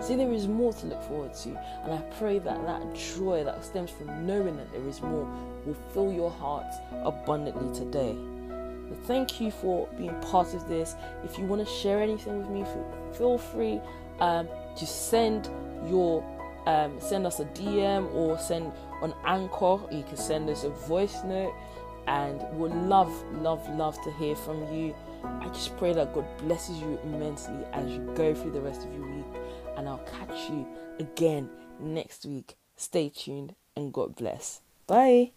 See, 0.00 0.16
there 0.16 0.32
is 0.32 0.48
more 0.48 0.72
to 0.72 0.86
look 0.86 1.02
forward 1.04 1.34
to. 1.34 1.48
And 1.84 1.92
I 1.92 1.98
pray 2.18 2.38
that 2.38 2.64
that 2.64 2.94
joy 2.94 3.44
that 3.44 3.62
stems 3.64 3.90
from 3.90 4.26
knowing 4.26 4.56
that 4.56 4.72
there 4.72 4.86
is 4.88 5.02
more 5.02 5.28
will 5.66 5.76
fill 5.92 6.12
your 6.12 6.30
heart 6.30 6.66
abundantly 7.04 7.74
today. 7.74 8.16
But 8.88 8.98
thank 9.06 9.40
you 9.40 9.50
for 9.50 9.88
being 9.98 10.18
part 10.20 10.54
of 10.54 10.66
this. 10.68 10.94
If 11.24 11.38
you 11.38 11.44
want 11.44 11.66
to 11.66 11.72
share 11.72 12.00
anything 12.00 12.38
with 12.38 12.48
me, 12.48 12.64
feel 13.16 13.36
free 13.36 13.80
um, 14.20 14.48
to 14.76 14.86
send 14.86 15.48
your 15.86 16.24
um, 16.66 17.00
send 17.00 17.26
us 17.26 17.40
a 17.40 17.44
DM 17.46 18.12
or 18.14 18.38
send 18.38 18.72
on 19.00 19.14
Anchor. 19.24 19.78
You 19.90 20.02
can 20.02 20.16
send 20.16 20.48
us 20.50 20.64
a 20.64 20.70
voice 20.70 21.22
note, 21.24 21.54
and 22.06 22.42
we'll 22.52 22.70
love, 22.72 23.12
love, 23.42 23.68
love 23.76 24.00
to 24.02 24.10
hear 24.12 24.34
from 24.36 24.60
you. 24.72 24.94
I 25.24 25.48
just 25.48 25.76
pray 25.76 25.92
that 25.92 26.14
God 26.14 26.26
blesses 26.38 26.80
you 26.80 26.98
immensely 27.04 27.64
as 27.72 27.90
you 27.90 28.00
go 28.14 28.34
through 28.34 28.52
the 28.52 28.60
rest 28.60 28.84
of 28.84 28.94
your 28.94 29.06
week, 29.06 29.40
and 29.76 29.88
I'll 29.88 29.98
catch 29.98 30.50
you 30.50 30.66
again 30.98 31.48
next 31.78 32.24
week. 32.24 32.56
Stay 32.76 33.08
tuned 33.10 33.54
and 33.76 33.92
God 33.92 34.16
bless. 34.16 34.60
Bye. 34.86 35.32